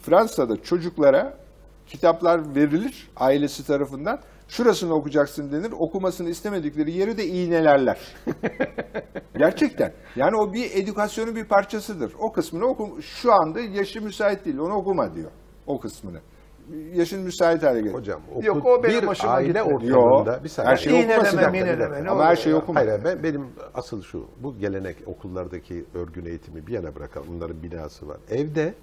[0.03, 1.35] Fransa'da çocuklara
[1.87, 4.19] kitaplar verilir ailesi tarafından.
[4.51, 5.73] Şurasını okuyacaksın denir.
[5.79, 7.99] Okumasını istemedikleri yeri de iğnelerler.
[9.39, 9.93] Gerçekten.
[10.17, 12.13] Yani o bir edukasyonun bir parçasıdır.
[12.19, 13.03] O kısmını oku.
[13.03, 14.59] Şu anda yaşı müsait değil.
[14.59, 15.31] Onu okuma diyor.
[15.67, 16.21] O kısmını.
[16.95, 17.95] Yaşın müsait hale gelir.
[17.95, 19.75] Hocam oku, Yok, o benim bir aile gitmedi.
[19.75, 20.71] ortamında bir saniye.
[20.71, 22.03] her şeyi dakika, dakika.
[22.03, 22.81] ne Ama her şeyi okuma.
[22.81, 27.27] Hayır, ben, benim asıl şu, bu gelenek okullardaki örgün eğitimi bir yana bırakalım.
[27.29, 28.17] Bunların binası var.
[28.31, 28.75] Evde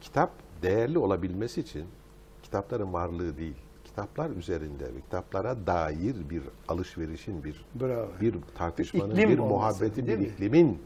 [0.00, 0.30] kitap
[0.62, 1.84] değerli olabilmesi için
[2.42, 3.56] kitapların varlığı değil,
[3.94, 8.08] kitaplar üzerinde ve kitaplara dair bir alışverişin, bir Bravo.
[8.20, 10.24] bir tartışmanın, İklim bir olması, muhabbetin, bir mi?
[10.24, 10.82] iklimin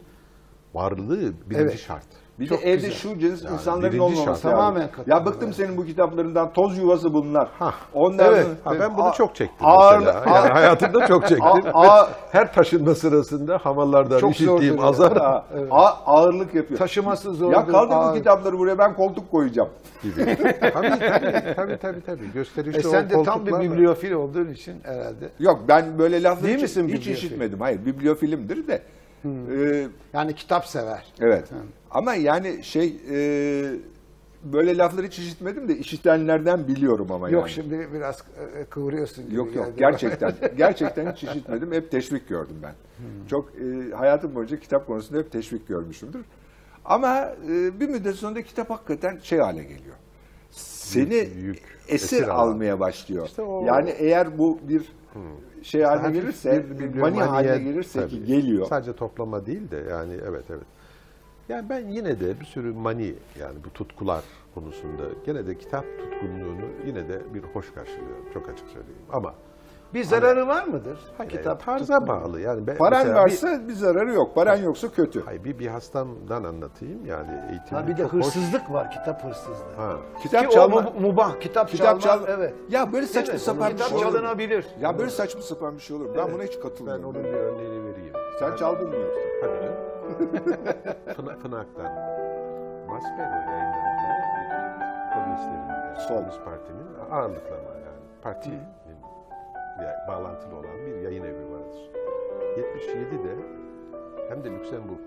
[0.74, 1.78] varlığı birinci Evet.
[1.78, 2.06] şart.
[2.40, 2.92] Bir Çok de evde güzel.
[2.92, 4.42] şu cins Yani insanların birinci olmaması şart.
[4.42, 5.26] Tamamen Ya katılıyorum.
[5.26, 6.52] bıktım senin bu kitaplarından.
[6.52, 7.48] Toz yuvası bunlar.
[7.58, 7.74] Hah.
[7.94, 8.46] Ondan Evet.
[8.64, 10.20] Ha, ben bunu A- çok çektim ağır- mesela.
[10.20, 11.46] ağır- Yani hayatımda çok çektim.
[11.74, 14.88] A- a- Her taşınma sırasında hamallardan Çok işittiğim zordur ya.
[14.88, 16.78] azar A- a- ağırlık yapıyor.
[16.78, 17.52] Taşıması zor.
[17.52, 19.68] ya kaldır bu kitapları buraya ben koltuk koyacağım.
[20.02, 20.14] gibi.
[20.60, 22.00] tabii tabii tabii tabii.
[22.06, 22.32] tabii.
[22.34, 25.28] Gösterişli E sen de tam bir bibliofil olduğun için herhalde.
[25.38, 27.12] Yok ben böyle lafları Değil hiç, misin hiç bibliofil?
[27.12, 27.60] işitmedim.
[27.60, 28.82] Hayır bibliofilimdir de.
[29.24, 31.04] Ee, Yani kitap sever.
[31.20, 31.44] evet.
[31.90, 33.16] Ama yani şey e,
[34.44, 37.50] böyle lafları hiç işitmedim de işitenlerden biliyorum ama Yok yani.
[37.50, 38.22] şimdi biraz
[38.56, 39.76] e, kıvırıyorsun gibi Yok yok geldi.
[39.78, 41.72] gerçekten gerçekten hiç işitmedim.
[41.72, 42.74] Hep teşvik gördüm ben.
[43.28, 46.24] Çok e, hayatım boyunca kitap konusunda hep teşvik görmüşümdür.
[46.84, 49.96] Ama e, bir müddet sonra kitap hakikaten şey hale geliyor.
[50.50, 51.58] Seni Yük, yük,
[51.88, 53.26] esir, esir almaya başlıyor.
[53.26, 54.92] İşte o- Yani eğer bu bir
[55.62, 58.24] şey haline Hafif gelirse, bir bir bibliomaniye mani haline gelirse ki tabii.
[58.26, 58.66] geliyor.
[58.66, 60.66] Sadece toplama değil de yani evet evet.
[61.48, 64.22] Yani ben yine de bir sürü mani yani bu tutkular
[64.54, 68.26] konusunda gene de kitap tutkunluğunu yine de bir hoş karşılıyorum.
[68.34, 69.02] Çok açık söyleyeyim.
[69.12, 69.34] Ama
[69.94, 70.98] Bir zararı var mıdır?
[71.18, 72.40] hayır, kitap tarza bağlı.
[72.40, 74.34] Yani ben Paran mesela bir- varsa bir, zararı yok.
[74.34, 75.24] Paran yoksa kötü.
[75.24, 77.76] Hayır bir, bir hastamdan anlatayım yani eğitim.
[77.78, 79.74] Ha bir de hırsızlık var, kitap hırsızlığı.
[79.76, 79.96] Ha.
[80.22, 80.92] Kitap Ki çalma.
[81.00, 82.00] mubah, kitap, Kitap çalma.
[82.26, 82.34] çal.
[82.38, 82.54] Evet.
[82.70, 84.02] Ya böyle saçma Evet, sapan bir şey olur.
[84.04, 84.66] çalınabilir.
[84.80, 86.08] Ya böyle saçma sapan bir şey olur.
[86.16, 87.04] Ben buna hiç Ben katılmıyorum.
[87.04, 88.12] onun bir örneğini vereyim.
[88.38, 89.20] Sen çaldın mı yoksa?
[89.42, 89.74] Hadi canım.
[91.16, 91.84] Fına, Fınak'tan
[95.88, 96.14] yani Sol.
[96.16, 98.62] Komünist Parti'nin ağırlıklı ama yani partinin
[99.78, 101.90] yani bağlantılı olan bir yayın evi vardır.
[102.56, 103.36] 77'de
[104.28, 105.00] hem de Lüksemburg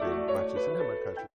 [0.00, 1.37] şeyin bahçesinin hemen karşı